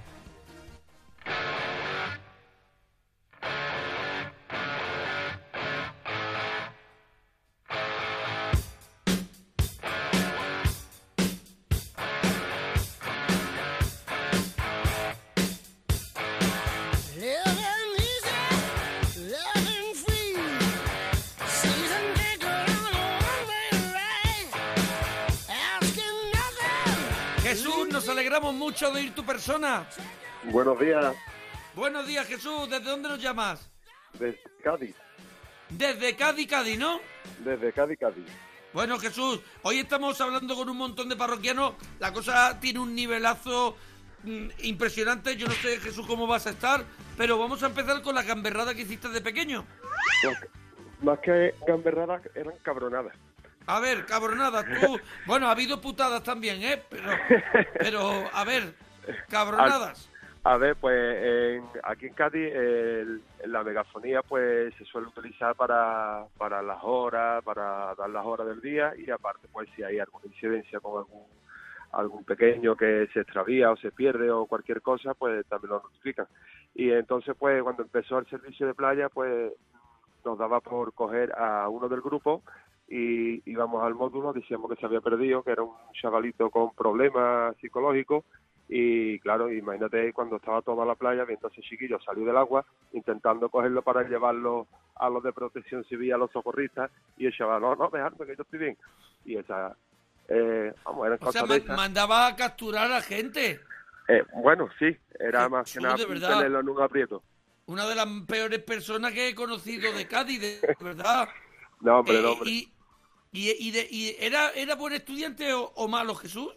[28.28, 29.86] Alegramos mucho de ir tu persona.
[30.44, 31.16] Buenos días,
[31.76, 32.70] Buenos días, Jesús.
[32.70, 33.70] ¿Desde dónde nos llamas?
[34.20, 34.96] desde Cádiz,
[35.70, 37.00] Desde Cádiz, Cádiz, ¿no?
[37.40, 38.26] desde Cádiz, Cádiz.
[38.74, 41.76] Bueno, Jesús, hoy estamos hablando con un montón de parroquianos.
[42.00, 43.78] La cosa tiene un nivelazo
[44.24, 45.38] mm, impresionante.
[45.38, 46.84] Yo no sé, Jesús, cómo vas a estar,
[47.16, 49.66] pero vamos a empezar con la gamberrada que hiciste de pequeño.
[50.24, 50.38] Pues,
[51.02, 53.16] más que gamberradas, eran cabronadas.
[53.68, 54.98] A ver, cabronadas, tú...
[55.26, 56.82] Bueno, ha habido putadas también, ¿eh?
[56.90, 57.10] Pero,
[57.78, 58.00] pero
[58.34, 58.74] a ver,
[59.30, 60.10] cabronadas.
[60.44, 66.24] A ver, pues en- aquí en Cádiz el- la megafonía pues se suele utilizar para,
[66.38, 70.26] para las horas, para dar las horas del día y aparte pues si hay alguna
[70.28, 71.24] incidencia con algún
[71.92, 76.28] algún pequeño que se extravía o se pierde o cualquier cosa, pues también lo notifican.
[76.76, 79.52] Y entonces pues cuando empezó el servicio de playa pues
[80.24, 82.42] nos daba por coger a uno del grupo
[82.88, 87.56] y íbamos al módulo, decíamos que se había perdido, que era un chavalito con problemas
[87.58, 88.24] psicológicos
[88.70, 92.66] y claro, imagínate cuando estaba toda la playa viendo a ese chiquillo salir del agua,
[92.92, 97.62] intentando cogerlo para llevarlo a los de protección civil, a los socorristas, y el chaval,
[97.62, 98.78] no, no, dejadme que yo estoy bien.
[99.24, 99.76] Y esa,
[100.28, 103.62] eh, vamos, eran O sea, mandaba a capturar a gente.
[104.10, 107.24] Eh, bueno, sí, era Qué más que nada tenerlo en un aprieto.
[107.68, 111.28] Una de las peores personas que he conocido de Cádiz, de de verdad.
[111.80, 112.50] No, hombre, Eh, no, hombre.
[112.50, 112.74] Y,
[113.32, 116.50] y, y de- y era, ¿Era buen estudiante o, o malo, Jesús?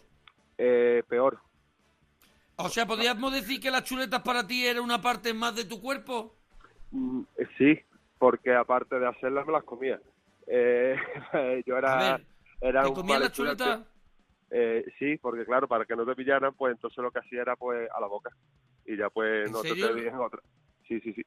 [0.57, 1.39] Eh, peor.
[2.57, 5.81] O sea, ¿podríamos decir que las chuletas para ti era una parte más de tu
[5.81, 6.37] cuerpo?
[6.91, 7.79] Mm, eh, sí,
[8.17, 9.99] porque aparte de hacerlas me las comía.
[10.47, 10.95] Eh,
[11.65, 12.25] yo A era, ver,
[12.61, 13.63] era ¿te un comías mal la estudiante.
[13.63, 13.87] chuleta?
[14.51, 17.55] Eh, sí, porque claro, para que no te pillaran, pues entonces lo que hacía era
[17.55, 18.31] pues a la boca.
[18.85, 19.89] Y ya pues ¿En no te serio?
[19.95, 20.41] pedían otra.
[20.87, 21.23] Sí, sí, sí.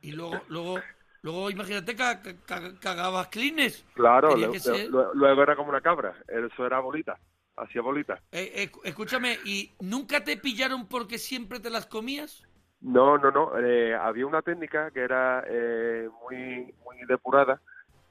[0.00, 3.84] Y luego, luego, luego imagínate que ca- ca- cagabas clines.
[3.94, 6.14] Claro, luego, que ser- luego- luego era como una cabra.
[6.28, 7.18] Eso era bolita.
[7.56, 8.20] Hacía bolita.
[8.30, 12.44] Eh, eh, escúchame, ¿y nunca te pillaron porque siempre te las comías?
[12.80, 13.58] No, no, no.
[13.58, 17.60] eh, había una técnica que era eh, muy muy depurada,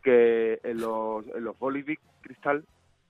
[0.04, 2.66] que en los, en los bolivic cristal,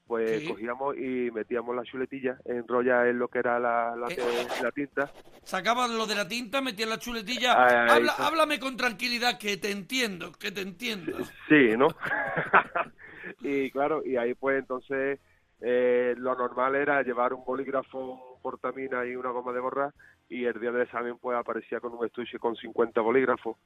[0.08, 4.48] pues cogíamos y metíamos la chuletilla enrollada en lo que era la, la, Eh.
[4.64, 5.12] la tinta.
[5.44, 7.54] Sacabas lo de la tinta, metías la chuletilla.
[7.54, 8.28] Habla- está.
[8.28, 11.18] háblame con tranquilidad, que te entiendo, que te entiendo.
[11.50, 11.88] Sí, ¿no?
[13.42, 15.20] y claro, y ahí pues entonces
[15.62, 18.00] eh, lo normal era llevar un bolígrafo,
[18.36, 19.94] un portamina y una goma de borrar
[20.30, 23.58] y el día del examen pues aparecía con un estuche con 50 bolígrafos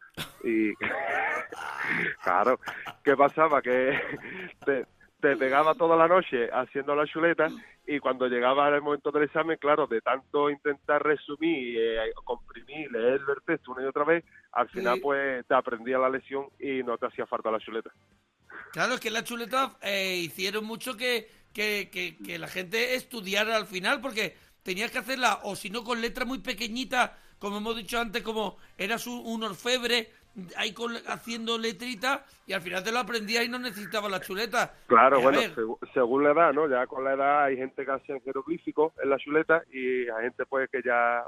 [0.43, 0.73] y
[2.23, 2.59] claro,
[3.03, 3.61] ¿qué pasaba?
[3.61, 3.99] Que
[4.65, 4.85] te,
[5.21, 7.47] te pegaba toda la noche haciendo la chuleta
[7.87, 13.21] y cuando llegaba el momento del examen, claro, de tanto intentar resumir, eh, comprimir, leer
[13.27, 15.01] el texto una y otra vez, al final Sí.
[15.01, 17.91] pues te aprendía la lección y no te hacía falta la chuleta.
[18.71, 23.55] Claro, es que las chuletas eh, hicieron mucho que, que, que- que la gente estudiara
[23.57, 27.75] al final, porque tenías que hacerla, o si no, con letra muy pequeñita, como hemos
[27.75, 30.11] dicho antes, como eras un, un orfebre,
[30.55, 34.73] ahí con- haciendo letrita, y al final te lo aprendías y no necesitabas la chuleta.
[34.87, 35.41] Claro, Y bueno,
[35.93, 36.69] según la edad, ¿no?
[36.69, 40.45] Ya con la edad hay gente que hace jeroglíficos en la chuleta y hay gente
[40.45, 41.23] pues que ya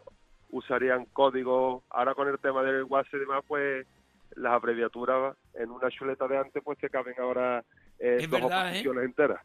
[0.51, 1.84] usarían código.
[1.89, 3.86] Ahora con el tema del WhatsApp y demás, pues
[4.36, 7.64] las abreviaturas en una chuleta de antes pues te caben ahora
[7.99, 8.84] eh, Es dos verdad, ¿eh?
[9.04, 9.41] enteras.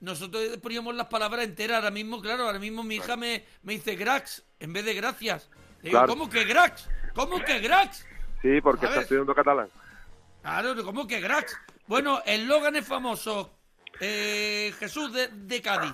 [0.00, 3.96] Nosotros poníamos las palabras enteras, ahora mismo, claro, ahora mismo mi hija me, me dice
[3.96, 5.50] grax en vez de gracias.
[5.82, 6.08] Le digo, Claro.
[6.08, 6.88] ¿cómo que grax?
[7.14, 8.06] ¿Cómo que grax?
[8.42, 9.02] Sí, porque A está ver.
[9.04, 9.68] estudiando catalán.
[10.42, 11.56] Claro, ¿cómo que grax?
[11.86, 13.50] Bueno, el Logan es famoso.
[14.00, 15.92] Eh, Jesús de, de Cádiz.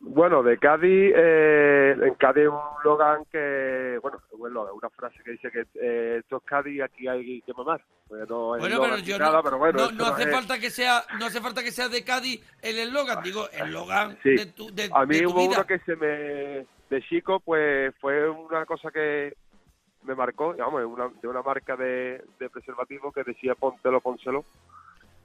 [0.00, 5.50] Bueno, de Cádiz, eh, en Cádiz un Logan que, bueno, bueno, una frase que dice
[5.50, 7.82] que eh, esto es Cádiz y aquí hay que mamar.
[8.08, 11.62] Bueno, pero yo nada, no, pero bueno, no, hace falta que sea, no hace falta
[11.62, 14.36] que sea de Cádiz el eslogan, digo, el Logan Sí.
[14.36, 15.56] de tu, de, A mí de tu hubo vida.
[15.58, 16.66] uno que se me...
[16.90, 19.34] De chico, pues fue una cosa que
[20.04, 24.44] me marcó, digamos, una, de una marca de, de preservativo que decía póntelo, pónselo.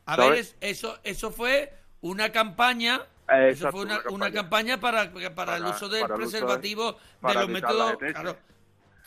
[0.06, 0.30] A ¿sabes?
[0.30, 1.72] ver, es- eso, eso fue
[2.02, 6.12] una campaña, eso fue una, una una campaña para, para, el Para- uso del el
[6.12, 7.98] uso preservativo, de, los métodos.
[7.98, 8.38] Claro,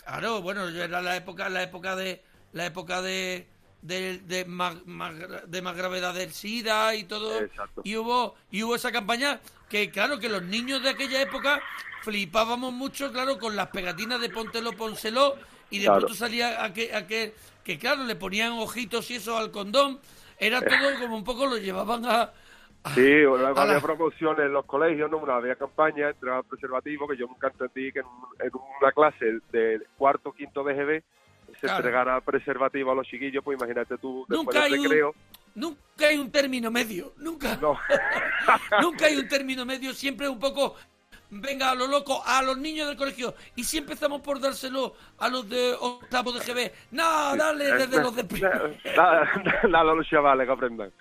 [0.04, 3.48] claro, bueno, era la época, la época de la época de
[3.80, 4.76] de, de más,
[5.48, 7.40] de más gravedad del SIDA y todo.
[7.40, 7.80] Exacto.
[7.82, 11.60] Y hubo, y hubo esa campaña que, claro, que los niños de aquella época
[12.02, 15.36] flipábamos mucho, claro, con las pegatinas de Póntelo, Pónselo,
[15.72, 16.00] y de Claro.
[16.00, 17.32] pronto salía aquel, aquel,
[17.64, 19.98] que, claro, le ponían ojitos y eso al condón.
[20.38, 22.22] Era todo como un poco lo llevaban a...
[22.84, 25.18] a- Sí, luego a había la- promociones en los colegios, ¿no?
[25.18, 28.50] Una, había campaña, entregaba preservativo, que yo nunca entendí que en, un- en
[28.80, 31.02] una clase de cuarto, quinto BGB
[31.54, 31.76] se Claro.
[31.76, 35.14] entregara preservativo a los chiquillos, pues imagínate tú, después Nunca del hay un- recreo.
[35.54, 37.56] Nunca hay un término medio, nunca.
[37.60, 37.78] No.
[38.80, 40.74] nunca hay un término medio, siempre un poco,
[41.32, 43.34] venga, a lo loco, a los niños del colegio.
[43.56, 48.14] Y si empezamos por dárselo a los de octavo de GB, no, dale desde los
[48.14, 48.70] de primero.
[48.96, 50.92] Dale, a los chavales que aprendan.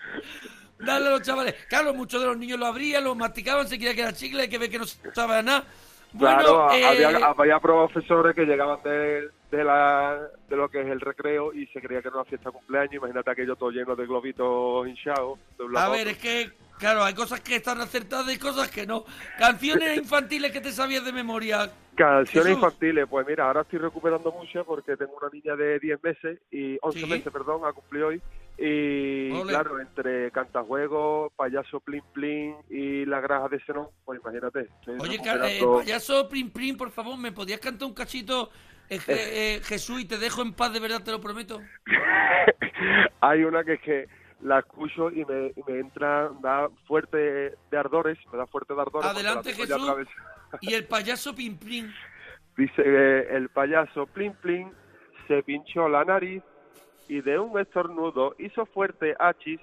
[0.80, 1.56] Dale a los chavales.
[1.68, 4.50] Claro, muchos de los niños lo abrían, lo masticaban, se creía que era chicle, hay
[4.50, 5.66] que ver que no sabía nada.
[6.14, 10.20] Bueno, claro, eh, había, había profesores que llegaban de, de, la,
[10.50, 12.96] de lo que es el recreo y se creía que era una fiesta de cumpleaños.
[12.96, 15.40] Imagínate aquello todo lleno de globitos hinchados.
[15.58, 16.52] de a ver, es que,
[16.82, 19.06] claro, hay cosas que están acertadas y cosas que no.
[19.40, 21.72] Canciones infantiles que te sabías de memoria.
[21.96, 22.64] Canciones Jesús.
[22.64, 26.78] infantiles, pues mira, ahora estoy recuperando muchas porque tengo una niña de 10 meses y
[26.82, 27.06] 11 Sí.
[27.06, 28.22] meses, perdón, ha cumplido hoy.
[28.58, 29.54] Y Ole.
[29.54, 34.68] claro, entre cantajuegos, payaso plin plin y la graja de Zenón, pues imagínate.
[35.00, 38.52] Oye, eh, payaso Prim Prim, por favor, ¿me podías cantar un cachito?
[38.90, 41.62] Eh, Je- eh, Jesús, y te dejo en paz, de verdad, te lo prometo.
[43.22, 44.08] Hay una que es que
[44.42, 47.18] la escucho y me, y me entra, da fuerte
[47.72, 49.10] de ardores, me da fuerte de ardores.
[49.10, 50.08] Adelante, Jesús.
[50.62, 51.92] Y el payaso Pim Pim.
[52.58, 54.72] Dice eh, el payaso Plin Plin
[55.28, 56.44] se pinchó la nariz
[57.08, 59.60] y de un estornudo hizo fuerte achis.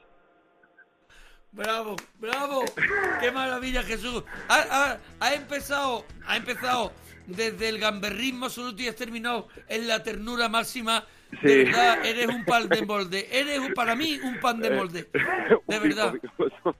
[1.52, 2.62] Bravo, bravo.
[3.20, 4.22] Qué maravilla, Jesús.
[4.48, 6.92] Ha, ha- ha empezado, ha empezado
[7.26, 11.04] desde el gamberrismo absoluto y has terminado en la ternura máxima.
[11.42, 13.28] De verdad, eres un pan de molde.
[13.30, 15.08] Eres un- para mí un pan de molde.
[15.66, 16.14] De verdad.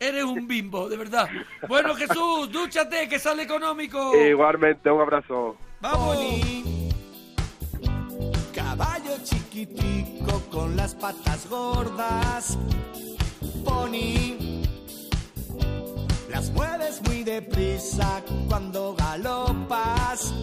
[0.00, 1.28] Eres un bimbo, de verdad.
[1.68, 4.12] Bueno, Jesús, dúchate, que sale económico.
[4.16, 5.56] Igualmente, un abrazo.
[5.80, 6.18] Vamos.
[8.54, 12.58] Caballo chiquitico con las patas gordas.
[13.64, 14.64] Pony.
[16.30, 20.34] Las mueves muy deprisa cuando galopas.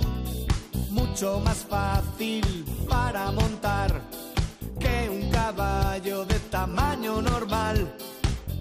[1.16, 2.44] Mucho más fácil
[2.90, 4.02] para montar
[4.78, 7.96] que un caballo de tamaño normal.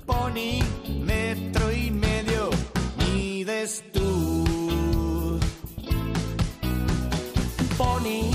[0.06, 0.62] Pony,
[1.00, 2.50] metro y medio,
[2.96, 5.40] mides tú.
[7.76, 8.30] Pony,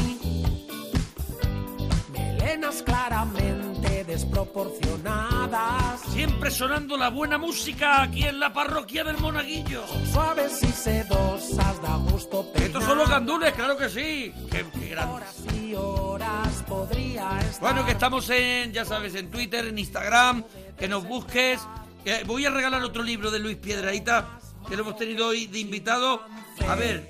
[2.11, 3.78] melenas claramente
[4.19, 6.01] desproporcionadas.
[6.11, 9.83] Siempre sonando la buena música aquí en la parroquia del Monaguillo.
[10.11, 14.33] Suaves y sedosas, da gusto Estos son los gandules, claro que sí.
[14.51, 15.15] Qué, qué grandes.
[15.15, 17.61] Horas y horas podría estar.
[17.61, 20.43] Bueno, que estamos en, ya sabes, en Twitter, en Instagram,
[20.77, 21.61] que nos busques.
[22.05, 25.59] Eh, voy a regalar otro libro de Luis Piedraíta, que lo hemos tenido hoy de
[25.59, 26.23] invitado.
[26.67, 27.07] A ver,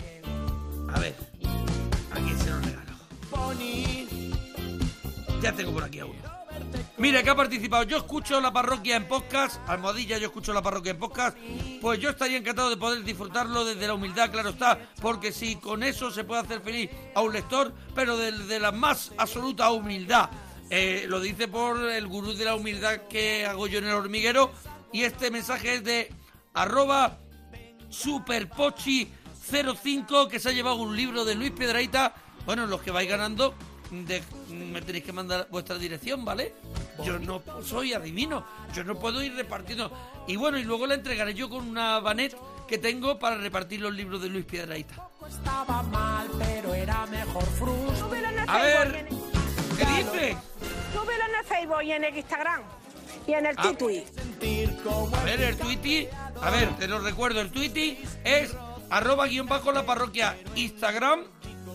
[0.94, 1.16] a ver,
[2.12, 2.80] ¿a quién se lo regalo?
[5.42, 6.29] Ya tengo por aquí a uno.
[7.00, 7.84] Mira, que ha participado.
[7.84, 9.62] Yo escucho la parroquia en podcast.
[9.70, 11.38] Almohadilla, yo escucho la parroquia en podcast.
[11.80, 14.78] Pues yo estaría encantado de poder disfrutarlo desde la humildad, claro está.
[15.02, 19.14] Porque si con eso se puede hacer feliz a un lector, pero desde la más
[19.18, 20.30] absoluta humildad.
[20.70, 24.52] Eh, lo dice por el gurú de la humildad que hago yo en el hormiguero.
[24.92, 26.12] Y este mensaje es de
[26.54, 27.20] arroba
[27.90, 32.14] superpochi05 que se ha llevado un libro de Luis Piedraíta.
[32.46, 33.56] Bueno, los que vais ganando,
[33.92, 36.54] me tenéis que mandar vuestra dirección, ¿vale?
[37.04, 39.92] Yo no soy adivino, yo no puedo ir repartiendo.
[40.28, 42.36] Y bueno, y luego la entregaré yo con una banet
[42.68, 44.96] que tengo para repartir los libros de Luis Piedraíta.
[45.28, 47.44] Estaba mal, pero era mejor.
[48.48, 49.08] A ver,
[49.78, 50.38] ¿qué dice?
[50.94, 52.62] Súbelo en el Facebook y en el Instagram
[53.28, 53.62] y en el Ah.
[53.64, 54.04] Titui.
[55.14, 56.08] A ver, el Twitty,
[56.42, 58.56] a ver, te lo recuerdo, el Twitty es
[58.90, 61.24] arroba guion bajo la parroquia, Instagram,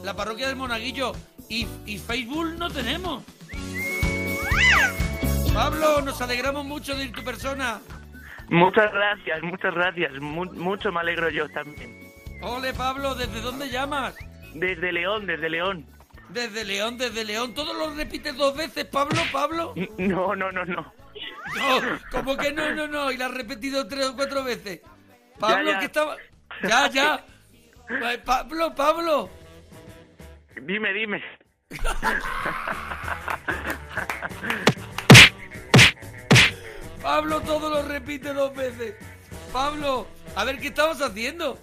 [0.03, 1.13] la parroquia del Monaguillo
[1.49, 3.23] y, y Facebook no tenemos.
[5.55, 7.81] Pablo, nos alegramos mucho de ir tu persona.
[8.49, 10.13] Muchas gracias, muchas gracias.
[10.21, 12.13] Mu- mucho me alegro yo también.
[12.43, 14.15] Ole, Pablo, ¿desde dónde llamas?
[14.55, 15.87] Desde León, desde León.
[16.29, 17.55] Desde León, desde León.
[17.55, 19.75] ¿Todo lo repites dos veces, Pablo, Pablo?
[19.99, 20.93] No, no, no, no.
[21.57, 21.81] No,
[22.11, 24.81] como que no, no, no, y la has repetido tres o cuatro veces.
[25.39, 25.79] Pablo, ya.
[25.79, 26.17] que estaba...
[26.63, 27.25] Ya, ya.
[28.25, 29.31] Pablo, Pablo.
[30.61, 31.23] Dime, dime.
[37.05, 38.95] Pablo todo lo repite dos veces.
[39.53, 41.59] Pablo, a ver qué estabas haciendo.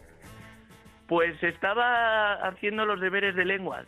[1.08, 3.88] Pues estaba haciendo los deberes de lenguas.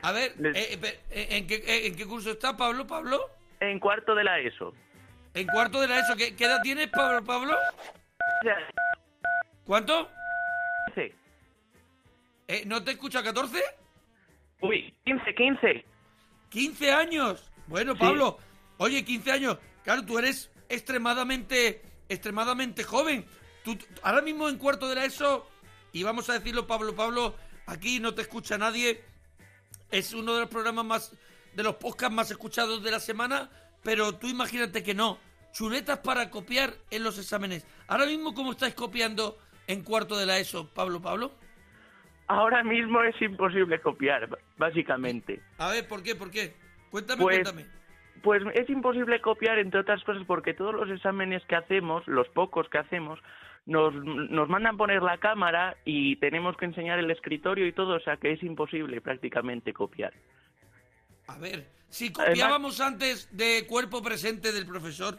[0.00, 3.20] A ver, eh, eh, eh, ¿en, qué, eh, ¿en qué curso está Pablo, Pablo?
[3.60, 4.72] En cuarto de la ESO.
[5.34, 6.16] En cuarto de la ESO.
[6.16, 7.56] ¿Qué, qué edad tienes, Pablo, Pablo?
[9.66, 10.08] ¿Cuánto?
[10.94, 11.12] Sí.
[12.48, 13.62] Eh, ¿No te escucha 14?
[14.62, 15.84] Uy, 15, 15.
[16.48, 17.52] 15 años.
[17.66, 17.98] Bueno, Sí.
[18.00, 18.38] Pablo,
[18.78, 19.58] oye, 15 años.
[19.84, 23.26] Claro, tú eres extremadamente, extremadamente joven.
[23.64, 25.46] Tú, ahora mismo en cuarto de la ESO,
[25.92, 27.34] y vamos a decirlo, Pablo, Pablo,
[27.66, 29.04] aquí no te escucha nadie.
[29.90, 31.16] Es uno de los programas más,
[31.54, 33.50] de los podcasts más escuchados de la semana,
[33.82, 35.18] pero tú imagínate que no.
[35.52, 37.66] Chuletas para copiar en los exámenes.
[37.88, 41.32] Ahora mismo, ¿cómo estáis copiando en cuarto de la ESO, Pablo, Pablo?
[42.28, 45.42] Ahora mismo es imposible copiar, básicamente.
[45.58, 46.14] A ver, ¿por qué?
[46.14, 46.54] ¿Por qué?
[46.90, 47.66] Cuéntame, Pues- cuéntame.
[48.22, 52.68] Pues es imposible copiar, entre otras cosas, porque todos los exámenes que hacemos, los pocos
[52.68, 53.18] que hacemos,
[53.66, 58.00] nos, nos mandan poner la cámara y tenemos que enseñar el escritorio y todo, o
[58.00, 60.12] sea que es imposible prácticamente copiar.
[61.28, 65.18] A ver, si copiábamos antes de cuerpo presente del profesor,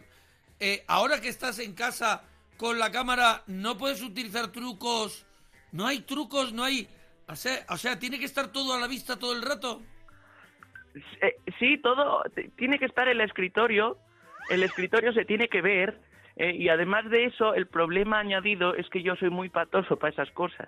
[0.59, 2.23] eh, ahora que estás en casa
[2.57, 5.25] con la cámara, ¿no puedes utilizar trucos?
[5.71, 6.87] No hay trucos, no hay...
[7.27, 9.81] O sea, o sea, tiene que estar todo a la vista todo el rato.
[10.93, 12.23] Eh, sí, todo
[12.57, 13.97] tiene que estar el escritorio,
[14.49, 15.97] el escritorio se tiene que ver
[16.35, 20.11] eh, y además de eso el problema añadido es que yo soy muy patoso para
[20.11, 20.67] esas cosas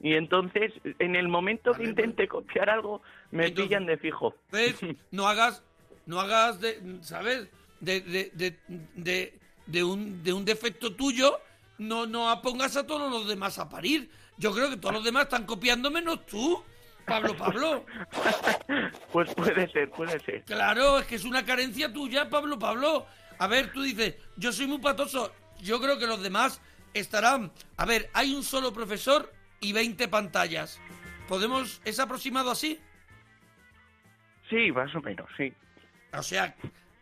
[0.00, 4.34] y entonces en el momento que intente copiar algo me pillan de fijo.
[4.52, 4.80] ¿Ves?
[5.10, 5.62] No hagas,
[6.06, 7.48] no hagas de, ¿sabes?
[7.80, 8.56] de, de, de,
[8.94, 9.32] de-
[9.66, 11.38] de un, de un defecto tuyo,
[11.76, 14.08] no, no pongas a todos los demás a parir.
[14.38, 16.62] Yo creo que todos los demás están copiando menos tú,
[17.08, 17.86] Pablo Pablo.
[19.12, 20.44] Pues puede ser, puede ser.
[20.44, 23.06] Claro, es que es una carencia tuya, Pablo Pablo.
[23.38, 25.32] A ver, tú dices, yo soy muy patoso.
[25.60, 26.60] Yo creo que los demás
[26.92, 27.50] estarán...
[27.78, 30.78] A ver, hay un solo profesor y 20 pantallas.
[31.26, 31.80] ¿Podemos...
[31.84, 32.78] ¿Es aproximado así?
[34.50, 35.52] Sí, más o menos, sí.
[36.12, 36.54] O sea,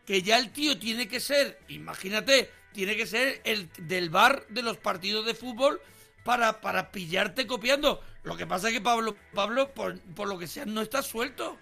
[0.07, 4.63] que ya el tío tiene que ser, imagínate, tiene que ser el del bar de
[4.63, 5.81] los partidos de fútbol
[6.27, 8.03] para, para pillarte copiando.
[8.25, 11.57] Lo que pasa es que Pablo, Pablo, por, por lo que sea, no está suelto.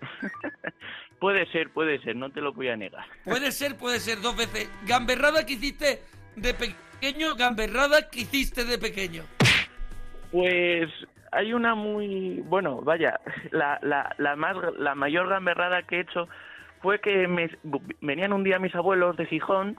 [1.20, 3.04] Puede ser, puede ser, no te lo voy a negar.
[3.24, 4.68] Puede ser, puede ser dos veces.
[4.88, 6.02] Gamberrada que hiciste
[6.34, 9.22] de pequeño, gamberrada que hiciste de pequeño.
[10.32, 10.90] Pues
[11.30, 13.20] hay una muy, bueno, vaya,
[13.52, 16.28] la, la, la más, la mayor gamberrada que he hecho
[16.80, 17.48] fue que me,
[18.00, 19.78] venían un día mis abuelos de Gijón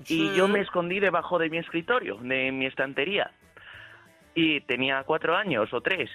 [0.00, 0.32] y Sí.
[0.34, 3.30] yo me escondí debajo de mi escritorio, de mi estantería.
[4.34, 6.10] Y tenía cuatro años o tres.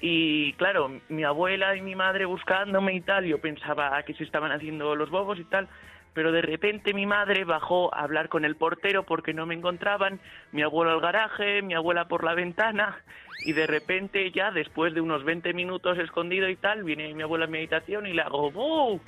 [0.00, 4.52] Y claro, mi abuela y mi madre buscándome y tal, yo pensaba que se estaban
[4.52, 5.68] haciendo los bobos y tal,
[6.12, 10.20] pero de repente mi madre bajó a hablar con el portero porque no me encontraban,
[10.52, 13.02] mi abuelo al garaje, mi abuela por la ventana,
[13.44, 17.46] y de repente ya después de unos 20 minutos escondido y tal, viene mi abuela
[17.46, 19.00] a mi habitación y le hago ¡bu!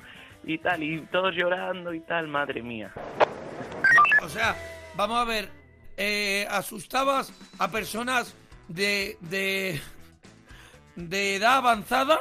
[0.45, 2.93] y tal, y todos llorando y tal, madre mía.
[4.23, 4.55] O sea,
[4.97, 5.49] vamos a ver,
[5.99, 8.35] eh, asustabas a personas
[8.69, 9.81] de, de,
[10.97, 12.21] de edad avanzada,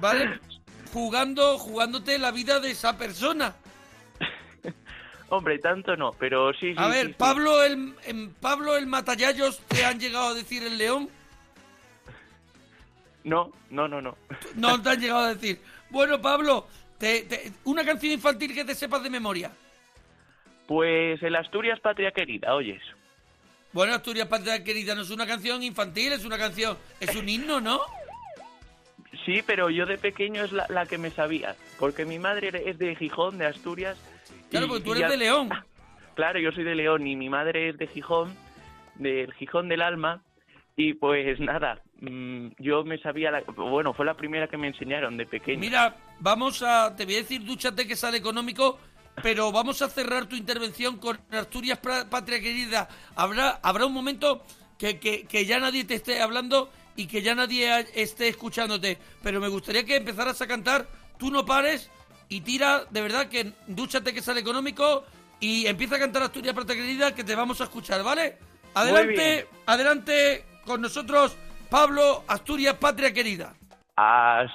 [0.00, 0.40] ¿vale?
[0.92, 3.54] Jugando, jugándote la vida de esa persona.
[5.28, 6.72] Hombre, tanto no, pero sí.
[6.76, 7.14] A sí, ver, sí.
[7.18, 11.10] Pablo el, en Pablo el Matallayos, ¿te han llegado a decir el león?
[13.24, 14.16] No, no, no, no.
[14.54, 15.60] No te han llegado a decir.
[15.90, 16.68] Bueno, Pablo,
[16.98, 19.50] te- te- una canción infantil que te sepas de memoria.
[20.66, 22.82] Pues el Asturias Patria Querida, oyes.
[23.72, 27.60] Bueno, Asturias Patria Querida no es una canción infantil, es una canción, es un himno,
[27.60, 27.80] ¿no?
[29.24, 32.78] Sí, pero yo de pequeño es la, la que me sabía, porque mi madre es
[32.78, 33.96] de Gijón, de Asturias.
[34.50, 35.48] Claro, y- porque tú eres ya- de León.
[36.16, 38.34] Claro, yo soy de León y mi madre es de Gijón,
[38.94, 40.22] del Gijón del Alma.
[40.74, 45.18] Y pues nada, mm, yo me sabía, la, bueno, fue la primera que me enseñaron
[45.18, 45.60] de pequeño.
[45.60, 48.78] Mira, vamos a, te voy a decir, dúchate que sale económico,
[49.22, 52.88] pero vamos a cerrar tu intervención con Asturias Patria Querida.
[53.14, 54.42] Habrá, habrá un momento
[54.78, 59.40] que, que, que ya nadie te esté hablando y que ya nadie esté escuchándote, pero
[59.40, 60.86] me gustaría que empezaras a cantar,
[61.18, 61.90] tú no pares
[62.28, 65.04] y tira, de verdad, que dúchate que sale económico
[65.38, 68.38] y empieza a cantar Asturias Patria Querida que te vamos a escuchar, ¿vale?
[68.74, 71.36] Adelante, adelante con nosotros,
[71.70, 73.54] Pablo, Asturias Patria Querida.
[73.96, 74.52] Asturias,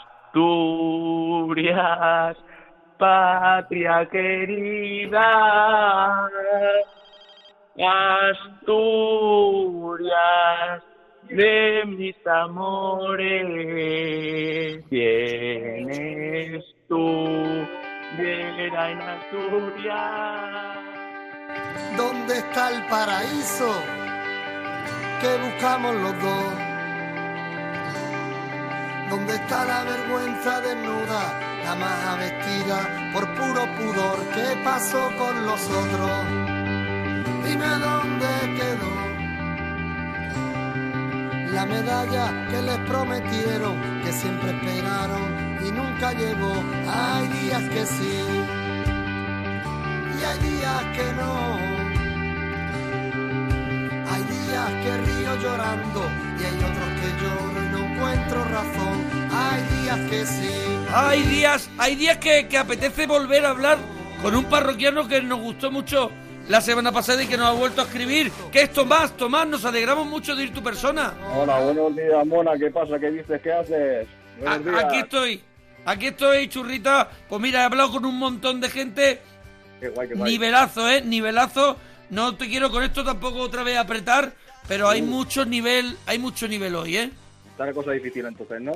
[3.02, 5.30] patria querida.
[8.54, 8.84] Asturias
[11.30, 13.58] de mis amores.
[14.90, 17.66] Tienes tú
[18.18, 20.52] vida en Asturias.
[21.98, 23.74] ¿Dónde está el paraíso
[25.22, 26.54] que buscamos los dos?
[29.10, 34.20] ¿Dónde está la vergüenza desnuda, la más vestida por puro pudor?
[34.34, 36.12] ¿Qué pasó con los otros?
[37.44, 39.02] Dime dónde quedó
[41.54, 46.54] la medalla que les prometieron, que siempre esperaron y nunca llegó.
[46.88, 48.24] Hay días que sí
[50.18, 51.58] y hay días que no.
[54.12, 56.02] Hay días que río llorando
[56.40, 59.21] y hay otros que lloro y no encuentro razón.
[59.34, 60.50] Hay días que sí.
[60.94, 63.78] Hay días, hay días que, que apetece volver a hablar
[64.22, 66.12] con un parroquiano que nos gustó mucho
[66.50, 69.16] la semana pasada y que nos ha vuelto a escribir, que es Tomás.
[69.16, 71.14] Tomás, nos alegramos mucho de ir tu persona.
[71.36, 72.52] Hola, buenos días, Mona.
[72.58, 73.00] ¿Qué pasa?
[73.00, 73.42] ¿Qué dices?
[73.42, 74.08] ¿Qué haces?
[74.40, 74.84] Buenos A- días.
[74.84, 75.42] aquí estoy,
[75.86, 77.10] aquí estoy, churrita.
[77.30, 79.22] Pues mira, he hablado con un montón de gente.
[79.80, 80.32] Qué guay, qué guay.
[80.34, 81.02] Nivelazo, ¿eh?
[81.02, 81.78] Nivelazo.
[82.10, 84.34] No te quiero con esto tampoco otra vez apretar,
[84.68, 85.06] pero hay Uh.
[85.06, 87.10] mucho nivel, hay mucho nivel hoy, ¿eh?
[87.52, 88.74] Está la cosa difícil entonces, ¿no?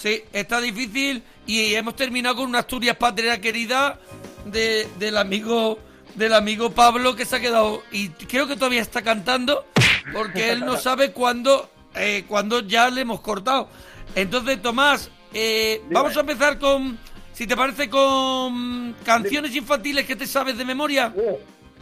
[0.00, 3.98] Sí, está difícil y hemos terminado con una Asturias patria querida
[4.46, 5.78] de, del amigo
[6.14, 9.66] del amigo Pablo que se ha quedado y creo que todavía está cantando
[10.10, 13.68] porque él no sabe cuándo eh, cuándo ya le hemos cortado.
[14.14, 16.98] Entonces, Tomás, eh, vamos a empezar con,
[17.32, 21.12] si te parece, con canciones infantiles que te sabes de memoria.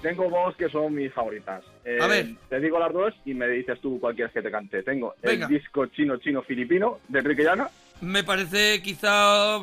[0.03, 1.65] Tengo dos que son mis favoritas.
[1.85, 2.35] Eh, A ver.
[2.49, 4.83] Te digo las dos y me dices tú cuál quieres que te cante.
[4.83, 5.47] Tengo Venga.
[5.47, 7.69] el disco chino chino filipino de Enrique Llana.
[8.01, 9.59] Me parece quizá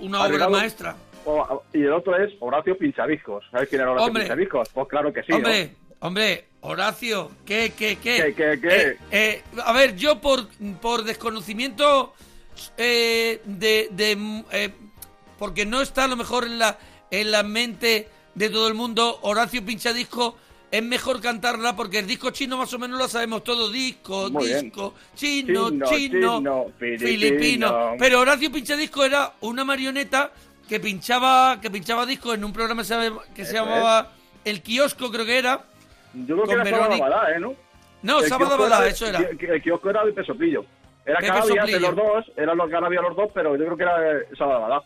[0.00, 0.96] una obra maestra.
[1.24, 3.44] o- y el otro es Horacio Pinchadiscos.
[3.50, 4.22] ¿Sabes quién era Horacio Hombre.
[4.24, 4.68] Pinchadiscos?
[4.72, 5.32] Pues claro que sí.
[5.32, 5.36] ¿no?
[5.38, 8.16] Hombre, hombre, Horacio, ¿qué, qué, qué?
[8.16, 8.76] ¿Qué, qué, qué?
[8.90, 10.46] Eh, eh, a ver, yo por,
[10.80, 12.14] por desconocimiento
[12.76, 13.88] eh, de...
[13.92, 14.70] de, eh,
[15.38, 16.78] porque no está a lo mejor en la,
[17.10, 20.38] en la mente de todo el mundo, Horacio Pinchadisco
[20.76, 24.46] es mejor cantarla porque el disco chino más o menos lo sabemos todo, disco, Muy
[24.46, 26.66] disco, chino, Chino, chino, chino,
[26.98, 27.94] filipino.
[27.98, 30.30] Pero Horacio Pinchadisco era una marioneta
[30.68, 34.12] que pinchaba que pinchaba discos en un programa que se que llamaba
[34.44, 35.64] El Kiosco, creo que era.
[36.14, 37.40] Yo creo que era Sábado Abadá, ¿eh?
[37.40, 37.54] ¿no?
[38.02, 39.18] No, El Sábado Abadá, de- eso era.
[39.36, 40.64] que- El kiosco era de Pesoplillo.
[41.04, 43.82] Era Pepe Canavias de los dos, eran los Canavias los dos, pero yo creo que
[43.84, 43.96] era
[44.36, 44.82] Sábado Abadá.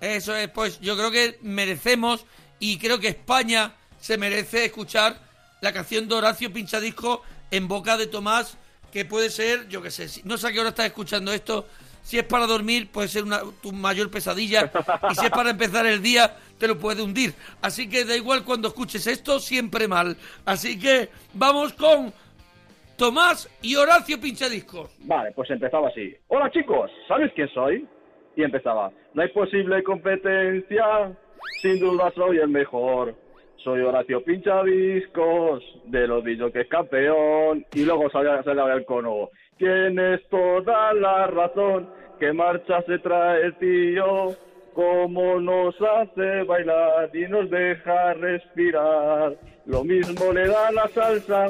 [0.00, 2.26] Eso es, pues yo creo que merecemos
[2.58, 3.72] y creo que España
[4.04, 5.14] se merece escuchar
[5.62, 8.58] la canción de Horacio Pinchadisco en boca de Tomás,
[8.92, 11.64] que puede ser, yo qué sé, no sé a qué hora estás escuchando esto.
[12.02, 14.70] Si es para dormir, puede ser una, tu mayor pesadilla.
[15.10, 17.32] Y si es para empezar el día, te lo puede hundir.
[17.62, 20.18] Así que da igual cuando escuches esto, siempre mal.
[20.44, 22.12] Así que vamos con
[22.98, 24.90] Tomás y Horacio Pinchadiscos.
[24.98, 26.14] Vale, pues empezaba así.
[26.28, 27.88] Hola chicos, ¿sabéis quién soy?
[28.36, 28.92] Y empezaba.
[29.14, 31.16] No hay posible competencia,
[31.62, 33.23] sin duda soy el mejor.
[33.64, 37.64] Soy Horacio Pinchadiscos, de los dicho que es campeón.
[37.72, 39.30] Y luego sale, sale el cono.
[39.56, 41.88] Tienes toda la razón,
[42.20, 44.36] que marcha se trae el tío.
[44.74, 49.34] Como nos hace bailar y nos deja respirar.
[49.64, 51.46] Lo mismo le da la salsa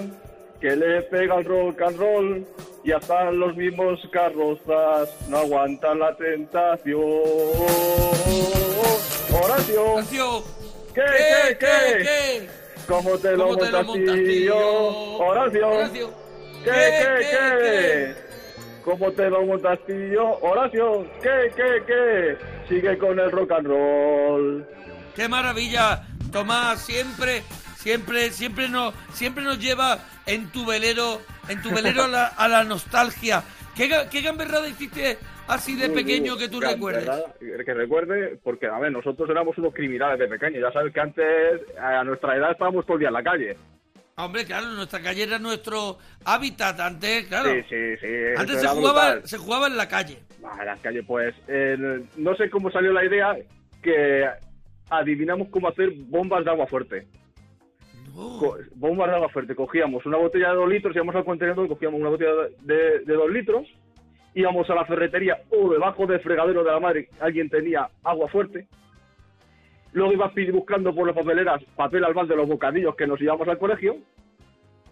[0.60, 2.46] que le pega el rock and roll
[2.84, 7.00] y hasta los mismos carrozas no aguantan la tentación.
[9.32, 10.63] Horacio, Horacio,
[10.95, 12.49] ¿qué, ¿qué, qué, qué?
[12.86, 14.57] ¿Cómo te lo ¿Cómo te lo montas, tío?
[15.18, 16.14] Horacio, Horacio,
[16.64, 18.14] ¿qué, qué, qué?
[18.84, 20.38] ¿Cómo te lo montas, tío?
[20.40, 22.38] Horacio, ¿qué, qué, qué?
[22.68, 24.66] Sigue con el rock and roll.
[25.16, 26.07] ¡Qué maravilla!
[26.30, 27.42] Tomás, siempre,
[27.78, 32.49] siempre, siempre nos, siempre nos lleva en tu velero, en tu velero a la, a
[32.49, 33.42] la nostalgia.
[33.74, 35.18] ¿Qué, qué gamberrada hiciste
[35.49, 37.07] así de pequeño que tú que- recuerdes?
[37.07, 37.34] ¿verdad?
[37.38, 40.61] Que recuerde, porque, a ver, nosotros éramos unos criminales de pequeños.
[40.62, 41.24] Ya sabes que antes,
[41.80, 43.57] a nuestra edad, estábamos todo el día en la calle.
[44.16, 47.51] Hombre, claro, nuestra calle era nuestro hábitat antes, claro.
[47.51, 48.07] Sí, sí, sí.
[48.36, 49.28] Antes se jugaba, brutal.
[49.28, 50.18] se jugaba en la calle.
[50.45, 53.36] Ah, en las calles, pues, el- no sé cómo salió la idea
[53.82, 54.24] que
[54.90, 57.07] adivinamos cómo hacer bombas de agua fuerte.
[58.14, 59.57] Co- bombas de agua fuerte.
[59.57, 62.30] Cogíamos una botella de dos litros, íbamos al contenedor, cogíamos una botella
[62.61, 63.66] de, de dos litros,
[64.35, 68.66] íbamos a la ferretería o debajo del fregadero de la madre, alguien tenía agua fuerte.
[69.93, 73.59] Luego ibas buscando por las papeleras papel al de los bocadillos que nos íbamos al
[73.59, 73.97] colegio.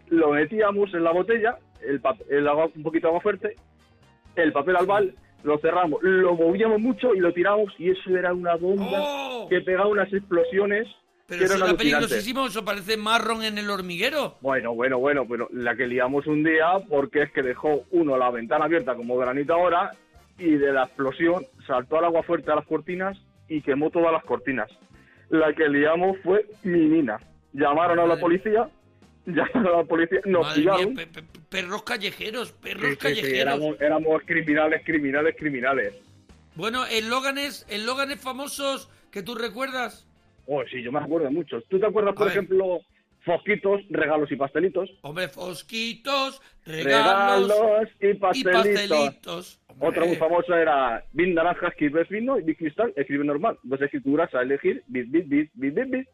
[0.08, 3.56] Lo metíamos en la botella, el, agua, un poquito agua fuerte,
[4.36, 8.54] el papel albal, lo cerramos, lo movíamos mucho y lo tiramos y eso era una
[8.54, 11.01] bomba que pegaba unas explosiones ¡Oh!
[11.38, 12.08] Pero eso eran era alucinantes.
[12.08, 14.36] peligrosísimo, eso parece marrón en el hormiguero.
[14.40, 18.30] Bueno, bueno, bueno, pero la que liamos un día porque es que dejó uno la
[18.30, 19.92] ventana abierta como granito ahora
[20.38, 23.16] y de la explosión saltó al agua fuerte a las cortinas
[23.48, 24.70] y quemó todas las cortinas.
[25.28, 27.18] La que liamos fue mi nina.
[27.52, 28.68] Llamaron a la policía,
[29.26, 30.94] llamaron a la policía, nos Madre mía, pillaron.
[30.94, 33.40] pe- pe- perros callejeros, perros Sí, sí, sí, callejeros.
[33.54, 35.94] éramos, éramos criminales, criminales, criminales.
[36.54, 40.06] Bueno, eslóganes, eslóganes famosos que tú recuerdas.
[40.46, 41.64] Oh, sí, yo me acuerdo de muchos.
[41.68, 42.80] ¿Tú te acuerdas, por ejemplo,
[43.24, 44.90] Fosquitos, regalos y pastelitos?
[45.02, 48.88] Hombre, fosquitos, regalos, Regalos y y pastelitos.
[48.88, 49.60] pastelitos.
[49.78, 53.58] Otra muy famosa era Bit naranja, escribes vino y Bit cristal, escribe normal.
[53.62, 56.08] Dos escrituras a elegir, bit, bit, bit, bit, bit, bit.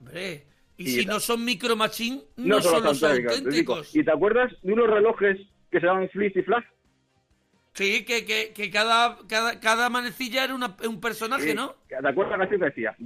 [0.00, 0.44] Hombre,
[0.76, 3.94] y, Y si ta- no son micro machine, no, son los auténticos, auténticos.
[3.96, 5.38] ¿Y te acuerdas de unos relojes
[5.70, 6.64] que se llaman Flitz y Flash?
[7.72, 11.54] Sí, que, que, que cada, cada, cada manecilla era una- un personaje, Sí.
[11.54, 11.74] ¿no?
[11.88, 12.96] ¿Te acuerdas la canción que decía?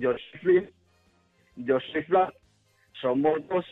[1.93, 2.33] Soy Flash,
[3.01, 3.65] somos dos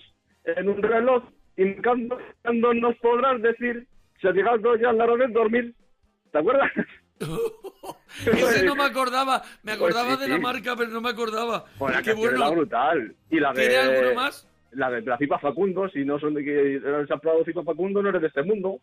[0.45, 1.25] en un reloj
[1.57, 3.87] y cuando, cuando nos podrás decir
[4.21, 5.75] si ha llegado ya la hora de dormir.
[6.31, 6.71] ¿Te acuerdas?
[8.27, 9.43] Ese no me acordaba.
[9.63, 10.43] Me Pues acordaba sí, de la sí.
[10.43, 11.65] marca, pero no me acordaba.
[11.79, 12.37] Pues la Qué bueno.
[12.37, 13.15] era brutal.
[13.31, 13.61] Y la de...
[13.61, 14.49] ¿Tiene alguno más?
[14.73, 16.81] La de la Facundo, si no son de que
[17.45, 18.81] Cipa Facundo, no eres de este mundo.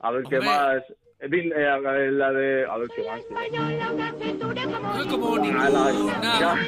[0.00, 0.82] A ver qué más...
[1.20, 2.64] Eh, bin- eh, la de...
[2.70, 3.20] A ver qué más.
[4.94, 5.68] No es como ninguna.
[5.68, 6.58] la-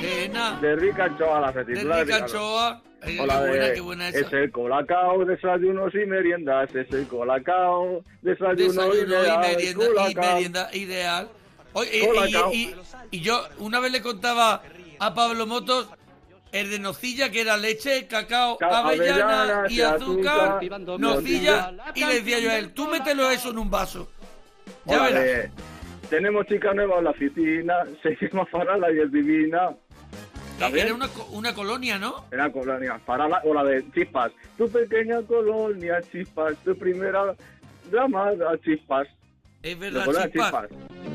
[0.00, 0.58] Pena.
[0.60, 2.82] De Rica Anchoa, la De aceituna Rica Anchoa.
[3.02, 4.18] Ay, O la qué buena, de qué buena esa.
[4.20, 10.14] es el colacao, desayunos y meriendas, es el colacao, desayuno, Desayuno y ideal, merienda, y
[10.14, 11.28] merienda ideal.
[11.74, 12.74] Oye, y- y- y,
[13.18, 14.62] y yo una vez le contaba
[14.98, 15.88] a Pablo Motos
[16.52, 21.72] el de nocilla, que era leche, cacao, Ca- avellana avellanas y y azúcar, azúcar, nocilla,
[21.94, 24.08] y le decía yo a él, tú mételo eso en un vaso.
[24.84, 25.50] Ya verás.
[26.08, 29.70] Tenemos chica nueva en la oficina, se llama Farala y es divina.
[30.52, 30.86] ¿Está bien?
[30.86, 32.24] Era una, una colonia, ¿no?
[32.30, 34.32] Era colonia, Farala o la de Chispas.
[34.56, 37.34] Tu pequeña colonia, Chispas, tu primera
[37.92, 39.06] llamada, Chispas.
[39.62, 40.66] Es verdad, chispas.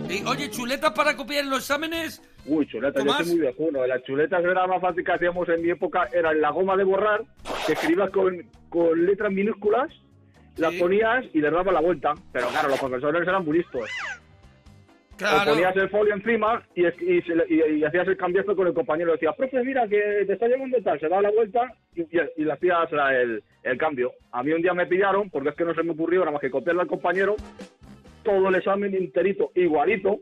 [0.10, 2.22] Eh, oye, chuletas para copiar en los exámenes.
[2.54, 3.26] Uy, chuleta, yo ¿Tomás?
[3.26, 3.88] soy muy viejuno.
[3.88, 7.22] Las chuletas era más fácil que hacíamos en mi época, era la goma de borrar,
[7.66, 9.90] que escribas con, con letras minúsculas,
[10.58, 12.14] las ponías y le dabas la vuelta.
[12.34, 13.90] Pero claro, los profesores eran muy listos.
[15.16, 15.52] Claro.
[15.52, 19.14] O ponías el folio encima y, y, y- y hacías el cambiazo con el compañero.
[19.14, 21.00] Decías, profe, mira, que te está llamando tal.
[21.00, 22.04] Se daba la vuelta y,
[22.44, 24.12] le hacías el, el cambio.
[24.34, 26.42] A mí un día me pillaron, porque es que no se me ocurrió nada más
[26.42, 27.36] que copiarle al compañero
[28.24, 30.20] todo el examen enterito, igualito,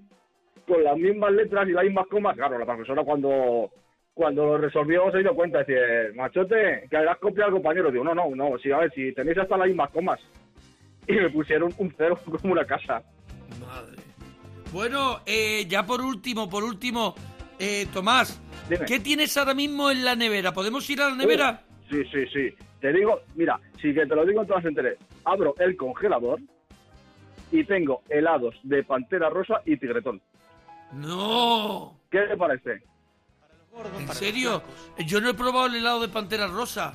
[0.69, 2.35] con las mismas letras y las mismas comas.
[2.37, 3.69] Claro, la profesora cuando
[4.13, 7.89] cuando lo resolvió se dio cuenta, dice, machote, que has copiado al compañero.
[7.89, 10.19] Digo, no, no, no, sí, a ver, si tenéis hasta las mismas comas.
[11.07, 13.01] Y me pusieron un cero como una casa.
[14.73, 17.15] Bueno, eh, ya por último, por último,
[17.57, 18.41] eh, Tomás,
[18.85, 20.53] ¿qué tienes ahora mismo en la nevera?
[20.53, 21.63] ¿Podemos ir a la nevera?
[21.89, 22.53] Sí, sí, sí.
[22.79, 24.97] Te digo, mira, sí que te lo digo en todas las enteres.
[25.23, 26.39] Abro el congelador
[27.51, 30.21] y tengo helados de pantera rosa y tigretón.
[30.91, 31.95] No.
[32.11, 32.81] ¿Qué te parece?
[33.97, 34.61] ¿En serio?
[35.05, 36.93] Yo no he probado el helado de pantera rosa.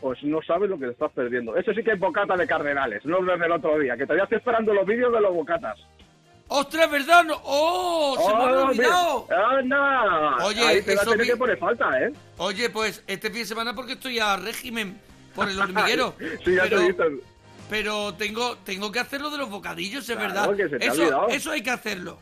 [0.00, 1.56] Pues no sabes lo que te estás perdiendo.
[1.56, 4.38] Eso sí que es bocata de cardenales, no lo del otro día, que todavía estoy
[4.38, 5.78] esperando los vídeos de los bocatas.
[6.48, 7.24] ¡Ostras, verdad!
[7.24, 8.16] No- ¡Oh!
[8.18, 10.46] ¡Se me había ¡Oh, olvidado!
[10.46, 12.12] Oye, Ahí te va a eso tener vi- que poner falta, ¿eh?
[12.36, 15.00] Oye, pues este fin de semana porque estoy a régimen
[15.34, 16.14] por el hormiguero.
[16.44, 17.04] sí, ya pero, te he visto.
[17.70, 20.56] pero tengo, tengo que hacerlo de los bocadillos, es Claro, verdad.
[20.56, 22.18] que se te ha eso, eso hay que hacerlo.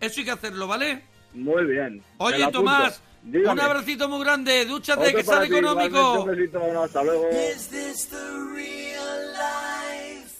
[0.00, 1.02] Eso hay que hacerlo, ¿vale?
[1.34, 2.02] Muy bien.
[2.18, 2.50] Oye.
[2.50, 3.52] Tomás, Dígame.
[3.52, 4.64] un abracito muy grande.
[4.64, 6.24] Dúchate, Otro que sale ti, económico.
[6.58, 7.28] bueno, hasta luego.
[7.30, 8.16] Is this the
[8.54, 10.34] real life?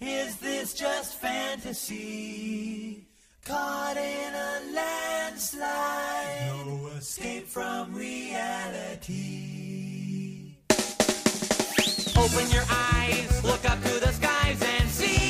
[0.00, 3.06] Is this just fantasy?
[3.44, 6.52] Caught in a landslide.
[6.66, 9.44] No escape from reality.
[12.16, 15.25] Open your eyes, look up to the skies and see.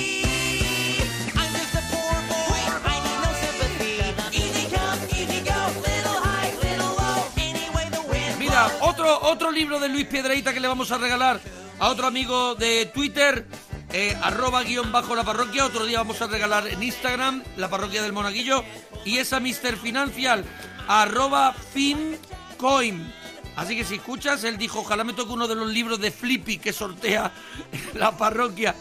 [9.26, 11.40] Otro, libro de Luis Piedraíta que le vamos a regalar
[11.80, 13.46] a otro amigo de Twitter,
[13.92, 15.66] eh, arroba guion bajo la parroquia.
[15.66, 18.62] Otro día vamos a regalar en Instagram, la parroquia del Monaguillo.
[19.04, 19.76] Y esa Mr.
[19.82, 20.44] Financial,
[20.86, 23.12] arroba fincoin.
[23.56, 26.58] Así que si escuchas, él dijo, ojalá me toque uno de los libros de Flippy
[26.58, 27.32] que sortea
[27.94, 28.76] la parroquia.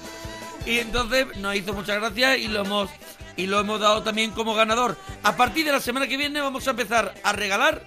[0.66, 2.89] Y entonces nos hizo muchas gracias y lo hemos
[3.36, 4.96] y lo hemos dado también como ganador.
[5.24, 7.84] A partir de la semana que viene vamos a empezar a regalar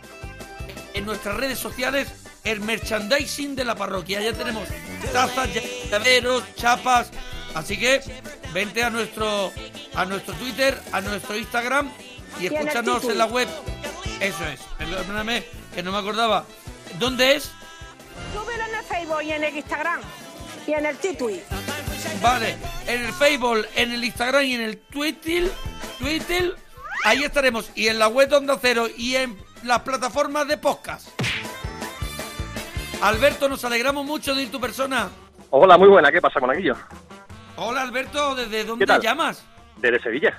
[0.95, 2.09] en nuestras redes sociales
[2.49, 4.21] el merchandising de la parroquia.
[4.21, 4.69] Ya tenemos
[5.13, 5.49] tazas,
[5.91, 7.11] llaveros, chapas.
[7.55, 8.01] Así que
[8.53, 9.53] vente a nuestro
[9.95, 11.91] a nuestro Twitter, a nuestro Instagram
[12.41, 13.49] y escúchanos en la web.
[14.21, 14.61] Eso es.
[14.79, 15.45] Perdóname
[15.75, 16.45] que no me acordaba.
[16.99, 17.51] ¿Dónde es?
[18.33, 20.01] Súbelo en el Facebook y en el Instagram
[20.67, 21.45] y en el Twitter.
[22.23, 25.51] Vale, en el Facebook, en el Instagram y en el Twitter,
[25.99, 26.55] Twitter,
[27.05, 27.71] ahí estaremos.
[27.75, 31.09] Y en la web de Onda Cero y en las plataformas de podcast.
[33.03, 35.09] Alberto, nos alegramos mucho de ir tu persona.
[35.51, 36.11] Hola, muy buena.
[36.11, 36.75] ¿Qué pasa, Monaguillo?
[37.57, 39.45] Hola Alberto, ¿desde dónde llamas?
[39.79, 40.39] Desde Sevilla.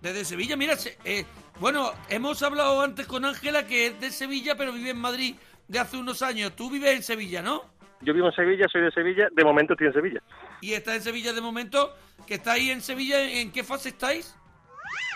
[0.00, 1.24] Desde Sevilla, mira, eh,
[1.58, 5.34] bueno, hemos hablado antes con Ángela que es de Sevilla pero vive en Madrid
[5.68, 6.54] de hace unos años.
[6.54, 7.64] Tú vives en Sevilla, ¿no?
[8.02, 9.28] Yo vivo en Sevilla, soy de Sevilla.
[9.32, 10.20] De momento estoy en Sevilla.
[10.60, 11.94] Y estás en Sevilla de momento.
[12.26, 13.20] ¿Que estáis en Sevilla?
[13.22, 14.34] ¿En qué fase estáis?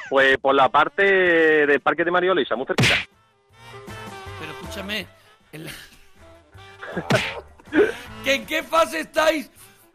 [0.09, 1.03] Pues por la parte
[1.66, 2.95] del Parque de Mario Luisa, muy cerquita.
[4.41, 5.07] Pero escúchame.
[5.53, 5.70] en la-
[8.24, 9.51] ¿Que ¿En qué fase estáis?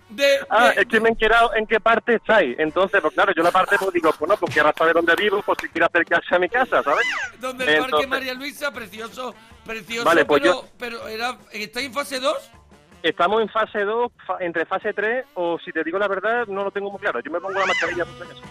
[0.09, 2.55] De, Ah, es que me he enterado en qué parte estáis.
[2.59, 5.41] Entonces, pues claro, yo la parte pues digo, pues no, pues quiero saber dónde vivo,
[5.43, 7.05] pues si quiero acercarse a mi casa, ¿sabes?
[7.39, 9.33] donde el Parque María Luisa, precioso,
[9.65, 12.51] precioso, Vale, pues pero, yo- pero era, ¿estáis en fase 2?
[13.01, 16.63] Estamos en fase 2, fa- entre fase 3, o si te digo la verdad, no
[16.63, 17.19] lo tengo muy claro.
[17.19, 18.41] Yo me pongo la mascarilla acaso.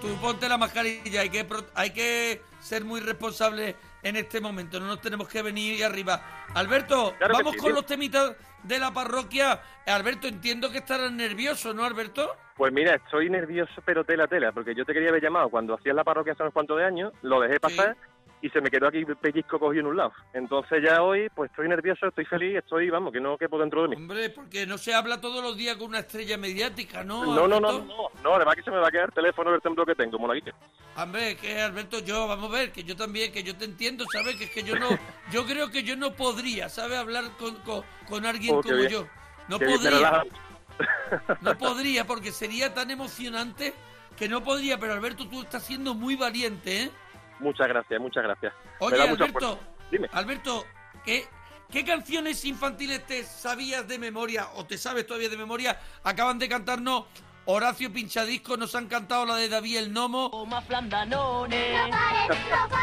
[0.00, 4.86] Tú ponte la mascarilla, hay que, hay que ser muy responsable en este momento, no
[4.86, 6.46] nos tenemos que venir arriba.
[6.54, 9.60] Alberto, Claro vamos sí, con los temitas de la parroquia.
[9.86, 12.36] Alberto, entiendo que estarás nervioso, ¿no, Alberto?
[12.56, 15.94] Pues mira, estoy nervioso, pero tela, tela, porque yo te quería haber llamado cuando hacías
[15.94, 17.96] la parroquia hace unos cuantos de años, lo dejé pasar
[18.42, 20.12] y se me quedó aquí el pellizco cogido en un lado.
[20.32, 23.88] Entonces ya hoy, pues estoy nervioso, estoy feliz, estoy, vamos, que no quepo dentro de
[23.88, 23.96] mí.
[23.96, 27.24] Hombre, porque no se habla todos los días con una estrella mediática, ¿no?
[27.24, 29.60] No, no, no, no, no, además que se me va a quedar el teléfono del
[29.60, 30.52] templo que tengo, monaguillo.
[30.96, 34.36] Hombre, que Alberto, yo, vamos a ver, que yo también, que yo te entiendo, ¿sabes?
[34.36, 34.88] Que es que yo no,
[35.32, 36.98] yo creo que yo no podría, ¿sabes?
[36.98, 38.88] Hablar con, con, con alguien Oh, como bien.
[38.90, 39.06] yo.
[39.48, 40.22] No Qué podría.
[41.42, 43.74] No podría, porque sería tan emocionante
[44.16, 44.78] que no podría.
[44.78, 46.90] Pero Alberto, tú estás siendo muy valiente, ¿eh?
[47.40, 48.52] Muchas gracias, muchas gracias.
[48.80, 49.58] Me Oye, Alberto.
[49.90, 50.08] Dime.
[50.12, 50.64] Alberto,
[51.04, 51.24] ¿qué,
[51.70, 55.78] ¿qué canciones infantiles te sabías de memoria o te sabes todavía de memoria?
[56.04, 57.04] Acaban de cantarnos
[57.46, 60.30] Horacio Pinchadisco, nos han cantado la de David el Nomo.
[60.30, 61.72] Toma flandanone.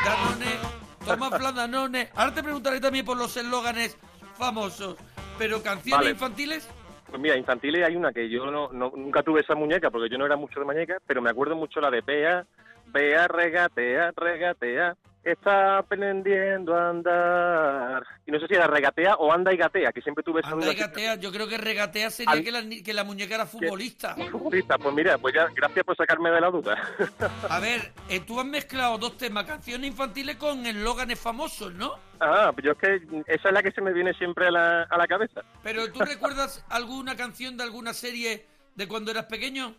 [0.05, 0.57] Danone,
[1.05, 2.09] toma flandanone.
[2.15, 3.97] Ahora te preguntaré también por los eslóganes
[4.37, 4.97] famosos.
[5.37, 6.09] Pero canciones Vale.
[6.11, 6.67] infantiles,
[7.07, 10.17] Pues mira, infantiles hay una que yo no, no- nunca tuve esa muñeca porque yo
[10.17, 12.45] no era mucho de muñeca, pero me acuerdo mucho la de Bea,
[12.91, 18.03] Bea regatea, regatea, está aprendiendo a andar.
[18.25, 20.71] Y no sé si era regatea o anda y gatea, que siempre tuve esa anda
[20.71, 21.15] y gatea.
[21.15, 24.15] Yo creo que regatea sería Al- que, la, ni- que la muñeca era futbolista.
[24.31, 26.77] Futbolista, Pues mira, pues ya, gracias por sacarme de la duda.
[27.49, 31.93] A ver, eh, tú has mezclado dos temas, canciones infantiles con eslóganes famosos, ¿no?
[32.19, 32.95] Ah, pues yo es que
[33.27, 35.41] esa es la que se me viene siempre a la, a la cabeza.
[35.61, 38.45] Pero ¿tú recuerdas alguna canción de alguna serie
[38.75, 39.75] de cuando eras pequeño?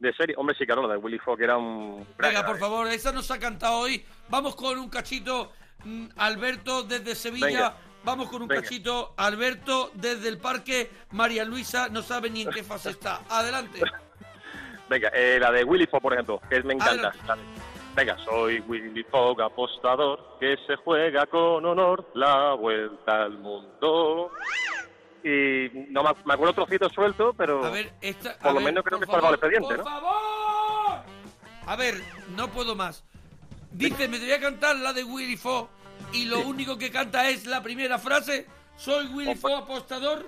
[0.00, 2.06] De serie, hombre, sí, claro, la de Willy Fogg era un...
[2.18, 4.04] Venga, por favor, esa nos ha cantado hoy.
[4.28, 5.50] Vamos con un cachito,
[5.84, 7.46] mm, Alberto desde Sevilla.
[7.46, 7.76] Venga.
[8.04, 8.62] Vamos con un Venga.
[8.62, 10.88] cachito, Alberto desde el parque.
[11.10, 13.22] María Luisa no sabe ni en qué fase está.
[13.28, 13.80] Adelante.
[14.88, 17.12] Venga, eh, la de Willy Fogg, por ejemplo, que me encanta.
[17.94, 24.30] Venga, soy Willy Fogg, apostador, que se juega con honor la vuelta al mundo.
[25.24, 28.30] Y no me, acuerdo trocito suelto, pero A ver, esta.
[28.32, 29.84] a por lo ver, menos creo que por salva el favor, expediente, por ¿no?
[29.84, 31.02] favor.
[31.66, 32.02] A ver,
[32.36, 33.04] no puedo más.
[33.72, 35.68] Dice, me voy a cantar la de Willy Fogg
[36.12, 38.46] y lo único que canta es la primera frase.
[38.76, 40.26] Soy Willy Fogg apostador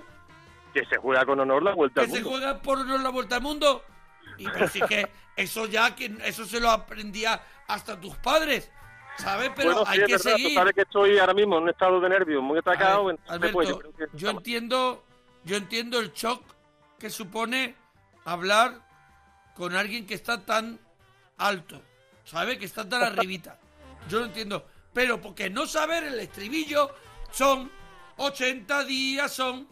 [0.73, 2.29] Que se juega con honor la vuelta que al se mundo.
[2.29, 3.83] juega por honor la vuelta al mundo.
[4.37, 8.69] Y pero sí que eso ya que eso se lo aprendía hasta tus padres.
[9.17, 9.51] ¿Sabes?
[9.55, 10.53] Pero bueno, sí, hay es que verdad, seguir.
[10.55, 13.05] sabes que estoy ahora mismo en un estado de nervios muy atacado.
[13.05, 15.03] Ver, entonces, pues, yo Alberto, creo que yo entiendo,
[15.43, 16.43] yo entiendo el shock
[16.97, 17.75] que supone
[18.25, 18.81] hablar
[19.55, 20.79] con alguien que está tan
[21.37, 21.81] alto,
[22.23, 22.57] ¿sabe?
[22.57, 23.57] Que está tan arribita.
[24.09, 26.95] Yo lo entiendo, pero porque no saber el estribillo
[27.31, 27.71] son
[28.17, 29.67] 80 días, son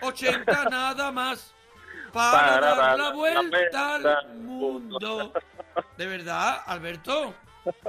[0.00, 1.52] 80 nada más
[2.12, 5.32] para, Para dar la la vuelta vuelta al mundo.
[5.98, 7.34] De verdad, Alberto.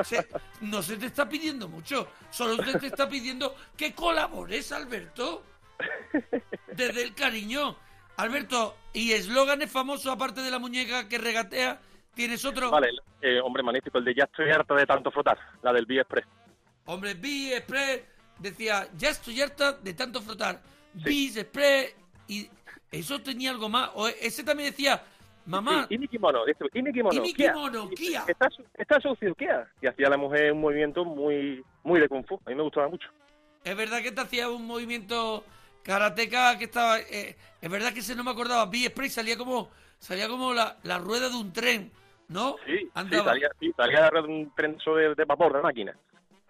[0.04, 0.28] Se-
[0.62, 5.44] no se te está pidiendo mucho, solo se te está pidiendo que colabores, Alberto.
[6.74, 7.76] Desde el cariño.
[8.18, 11.80] Alberto, ¿y eslóganes famosos aparte de la muñeca que regatea?
[12.16, 12.72] ¿Tienes otro?
[12.72, 12.90] Vale,
[13.22, 16.26] eh, hombre, magnífico, el de ya estoy harta de tanto frotar, la del B Express.
[16.86, 18.02] Hombre, Bis Express
[18.40, 20.60] decía, ya estoy harta de tanto frotar.
[20.94, 21.94] Bis Express
[22.28, 22.50] y
[22.92, 23.92] eso tenía algo más.
[23.94, 25.04] O ese también decía,
[25.48, 26.44] mamá, y mi kimono,
[26.74, 27.52] y mi kimono, y mi Kia.
[27.54, 28.26] kimono, Kia.
[28.28, 29.00] Está, su- está
[29.38, 29.50] ¿qué?
[29.82, 32.36] Y hacía la mujer un movimiento muy muy de kung fu.
[32.46, 33.08] A mí me gustaba mucho.
[33.64, 35.44] Es verdad que te hacía un movimiento
[35.84, 37.00] karateca que estaba...
[37.00, 38.66] eh, es verdad que ese no me acordaba.
[38.66, 39.70] B-Spray salía como
[40.00, 41.92] salía como la, la rueda de un tren,
[42.28, 42.56] ¿no?
[42.66, 43.32] Sí, sí Andaba.
[43.32, 45.96] salía, sí, salía de un trenzo de, de vapor, de máquina.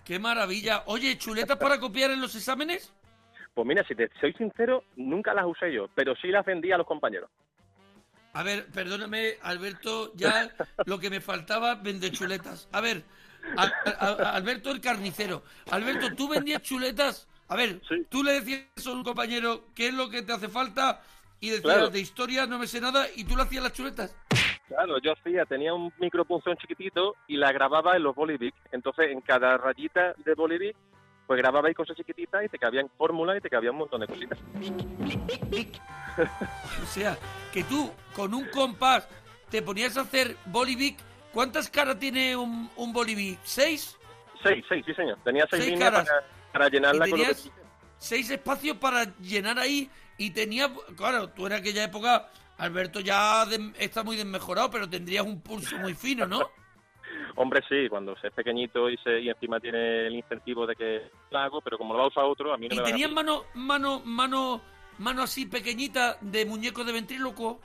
[0.03, 0.84] ¡Qué maravilla!
[0.88, 2.94] Oye, ¿chuletas para copiar en los exámenes?
[3.53, 6.78] Pues mira, si te soy sincero, nunca las usé yo, pero sí las vendía a
[6.78, 7.30] los compañeros.
[8.34, 10.49] A ver, perdóname, Alberto, ya
[10.86, 12.68] lo que me faltaba vender chuletas.
[12.72, 13.04] A ver,
[13.58, 15.44] a- a- a- Alberto el carnicero.
[15.72, 17.28] Alberto, ¿tú vendías chuletas?
[17.49, 21.02] A ver, tú le decías a un compañero qué es lo que te hace falta
[21.40, 21.90] y decías Claro.
[21.90, 24.16] de historia no me sé nada y tú le hacías las chuletas.
[24.68, 28.54] Claro, yo hacía, tenía un micropunzón chiquitito y la grababa en los bolivic.
[28.74, 30.76] Entonces, en cada rayita de bolivic,
[31.28, 34.08] pues grababa ahí cosas chiquititas y te cabían fórmulas y te cabían un montón de
[34.08, 34.40] cositas.
[36.82, 37.18] O sea,
[37.52, 39.08] que tú con un compás
[39.49, 40.98] te ponías a hacer bolivic.
[41.34, 43.40] ¿Cuántas caras tiene un, un bolivic?
[43.44, 43.98] ¿Seis?
[44.41, 45.18] Seis, seis, sí señor.
[45.24, 46.08] Tenía seis, Seis líneas caras.
[46.08, 46.24] para,
[46.54, 47.52] para llenarla Y con lo que tenías
[47.99, 53.74] seis espacios para llenar ahí y tenía, claro, tú en aquella época, Alberto ya de-
[53.78, 56.49] está muy desmejorado, pero tendrías un pulso muy fino, ¿no?
[57.39, 61.03] Hombre, sí, cuando se es pequeñito y, se, y encima tiene el incentivo de que
[61.30, 62.88] la hago, pero como lo va a usar otro, a mí no ¿Y me va
[62.88, 64.59] a tenías mano, mano, mano,
[64.97, 67.59] mano así pequeñita de muñeco de ventrílocuo?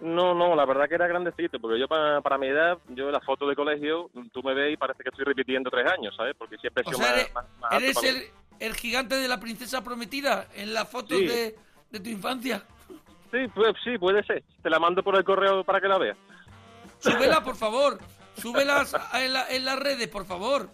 [0.00, 3.12] No, no, la verdad que era grandecito, porque yo para, para mi edad, yo en
[3.12, 6.34] la foto de colegio, tú me ves y parece que estoy repitiendo tres años, ¿sabes?
[6.38, 8.24] Porque siempre he O sea, más, eres, más- más alto eres para el,
[8.60, 11.26] el gigante de la princesa prometida en las fotos Sí.
[11.26, 11.54] de,
[11.90, 12.62] de tu infancia.
[13.30, 14.42] Sí, pues, sí, puede ser.
[14.62, 16.16] Te la mando por el correo para que la veas.
[17.00, 17.98] Súbela, por favor.
[18.40, 20.68] Súbelas en, la- en las redes, por favor.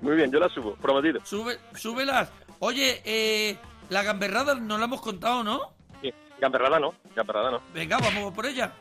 [0.00, 1.20] Muy bien, yo la subo, prometido.
[1.24, 2.30] Sube, súbelas.
[2.60, 3.56] Oye, eh,
[3.90, 5.72] la gamberrada no la hemos contado, ¿no?
[6.02, 7.60] Sí, gamberrada no, gamberrada no.
[7.74, 8.72] Venga, vamos por ella.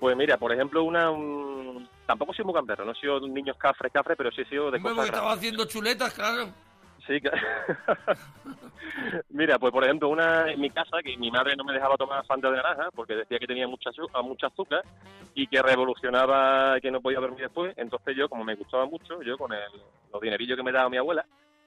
[0.00, 1.10] Pues mira, por ejemplo, una...
[1.10, 4.48] un- Tampoco sido muy gamberro, no he sido un niño cafre, cafre, pero sí he
[4.48, 6.50] sido de Hombre, cosas porque estaba haciendo chuletas, claro.
[7.06, 7.20] Sí,
[9.30, 12.24] Mira, pues por ejemplo, una en mi casa que mi madre no me dejaba tomar
[12.26, 13.90] Fanta de naranja porque decía que tenía mucha,
[14.22, 14.82] mucha azúcar
[15.34, 17.74] y que revolucionaba que no podía dormir después.
[17.76, 19.60] Entonces yo, como me gustaba mucho, yo con el,
[20.12, 21.24] los dinerillos que me daba mi abuela,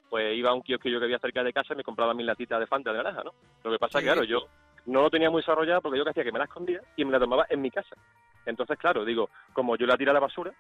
[0.10, 2.60] pues iba a un kiosquillo que había cerca de casa y me compraba mis latitas
[2.60, 3.32] de Fanta de naranja, ¿no?
[3.64, 4.06] Lo que pasa Sí.
[4.06, 4.40] que, claro, yo
[4.88, 7.12] no lo tenía muy desarrollado porque yo que hacía que me la escondía y me
[7.12, 7.96] la tomaba en mi casa.
[8.46, 10.52] Entonces, claro, digo, como yo la tiré a la basura,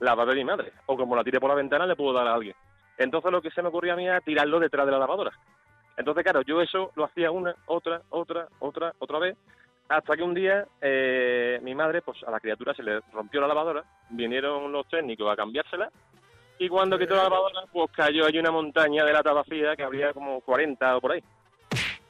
[0.00, 0.72] la va a ver mi madre.
[0.86, 2.56] O como la tiré por la ventana, le puedo dar a alguien.
[2.98, 5.32] Entonces lo que se me ocurría a mí era tirarlo detrás de la lavadora.
[5.96, 9.36] Entonces, claro, yo eso lo hacía una, otra, otra, otra, otra vez,
[9.88, 13.48] hasta que un día eh, mi madre, pues a la criatura se le rompió la
[13.48, 15.90] lavadora, vinieron los técnicos a cambiársela,
[16.58, 20.12] y cuando quitó la lavadora, pues cayó allí una montaña de lata vacía que habría
[20.12, 21.22] como 40 o por ahí.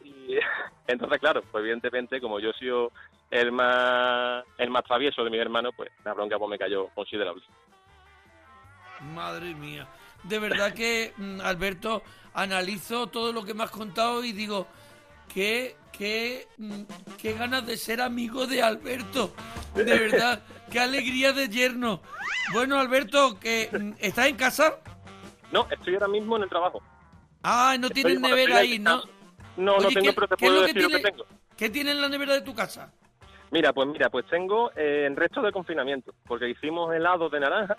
[0.05, 0.39] Y
[0.87, 2.93] entonces, claro, pues evidentemente, como yo he sido
[3.31, 7.43] el más, el más travieso de mis hermanos, pues la bronca pues me cayó considerable.
[9.15, 9.87] Madre mía.
[10.29, 12.03] De verdad que, mm, Alberto,
[12.35, 14.67] analizo todo lo que me has contado y digo,
[15.33, 16.83] qué, qué, mm,
[17.21, 19.33] qué ganas de ser amigo de Alberto.
[19.75, 22.01] De verdad, qué alegría de yerno.
[22.53, 24.79] Bueno, Alberto, que mm, ¿estás en casa?
[25.53, 26.83] No, estoy ahora mismo en el trabajo.
[27.43, 29.03] Ah, no tienes nevera ahí, ¿no?
[29.57, 31.27] No, no Oye, tengo, ¿qué- pero te puedo decir lo que tiene- tengo.
[31.57, 32.93] ¿Qué tienes en la nevera de tu casa?
[33.51, 37.77] Mira, pues mira, pues tengo eh, en resto de confinamiento, porque hicimos helado de naranja,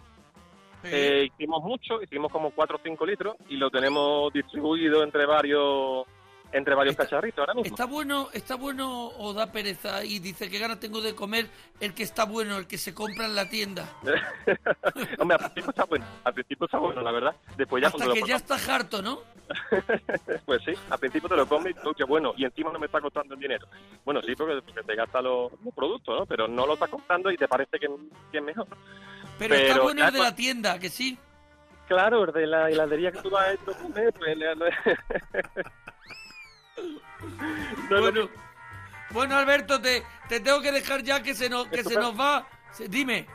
[0.92, 6.06] eh, hicimos mucho, hicimos como 4 o 5 litros y lo tenemos distribuido entre varios
[6.52, 7.68] entre varios cacharritos ahora mismo.
[7.68, 10.04] ¿Está bueno, ¿Está bueno o da pereza?
[10.04, 11.48] Y dice, qué ganas tengo de comer
[11.80, 13.88] el que está bueno, el que se compra en la tienda.
[15.20, 17.36] Hombre, al principio está bueno, al principio está bueno, la verdad.
[17.58, 19.20] Después ya Hasta cuando que lo ya está harto, ¿no?
[20.46, 22.86] Pues sí, al principio te lo comes y tú, qué bueno, y encima no me
[22.86, 23.68] está costando el dinero.
[24.04, 26.26] Bueno, sí, porque, porque te gastas los, los productos, ¿no?
[26.26, 27.88] Pero no lo estás comprando y te parece que,
[28.32, 28.68] que es mejor.
[29.38, 31.18] Pero, está bueno el de la tienda, que sí.
[31.88, 34.38] Claro, el de la heladería que tú vas a a comer, pues...
[34.38, 34.56] le-
[37.90, 38.30] bueno,
[39.12, 42.20] bueno, Alberto, te, te tengo que dejar ya que se nos, que Esto se nos
[42.20, 42.48] va.
[42.72, 43.26] se- dime.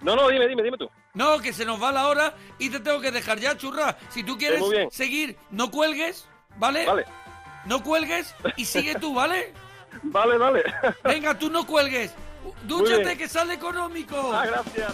[0.00, 0.88] No, no, dime, dime, dime tú.
[1.14, 3.96] No, que se nos va la hora y te tengo que dejar ya, churra.
[4.10, 4.90] Si tú quieres muy bien.
[4.90, 6.86] seguir, no cuelgues, ¿vale?
[6.86, 7.04] Vale.
[7.64, 9.52] No cuelgues y sigue tú, ¿vale?
[10.02, 10.62] Vale, vale.
[11.02, 12.14] Venga, tú no cuelgues.
[12.64, 14.32] Dúchate, que sale económico.
[14.32, 14.92] Ah, gracias.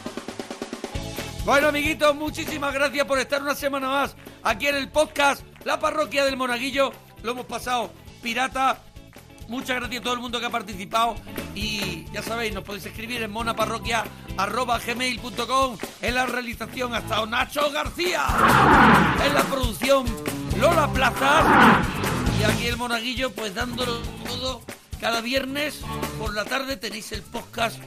[1.44, 6.24] Bueno, amiguitos, muchísimas gracias por estar una semana más aquí en el podcast La Parroquia
[6.24, 6.92] del Monaguillo.
[7.22, 7.90] Lo hemos pasado
[8.22, 8.78] pirata.
[9.48, 11.16] Muchas gracias a todo el mundo que ha participado.
[11.54, 18.24] Y ya sabéis, nos podéis escribir en monaparroquia.gmail.com En la realización ha estado Nacho García.
[19.24, 20.06] En la producción
[20.58, 21.44] Lola Plazas.
[22.40, 24.62] Y aquí el Monaguillo, pues dándolo todo.
[25.00, 25.80] Cada viernes
[26.18, 27.78] por la tarde tenéis el podcast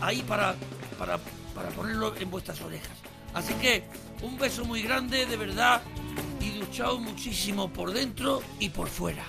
[0.00, 0.54] ahí para,
[0.98, 1.18] para,
[1.54, 2.96] para ponerlo en vuestras orejas.
[3.32, 3.84] Así que
[4.22, 5.82] un beso muy grande, de verdad,
[6.40, 9.24] y duchaos muchísimo por dentro y por fuera.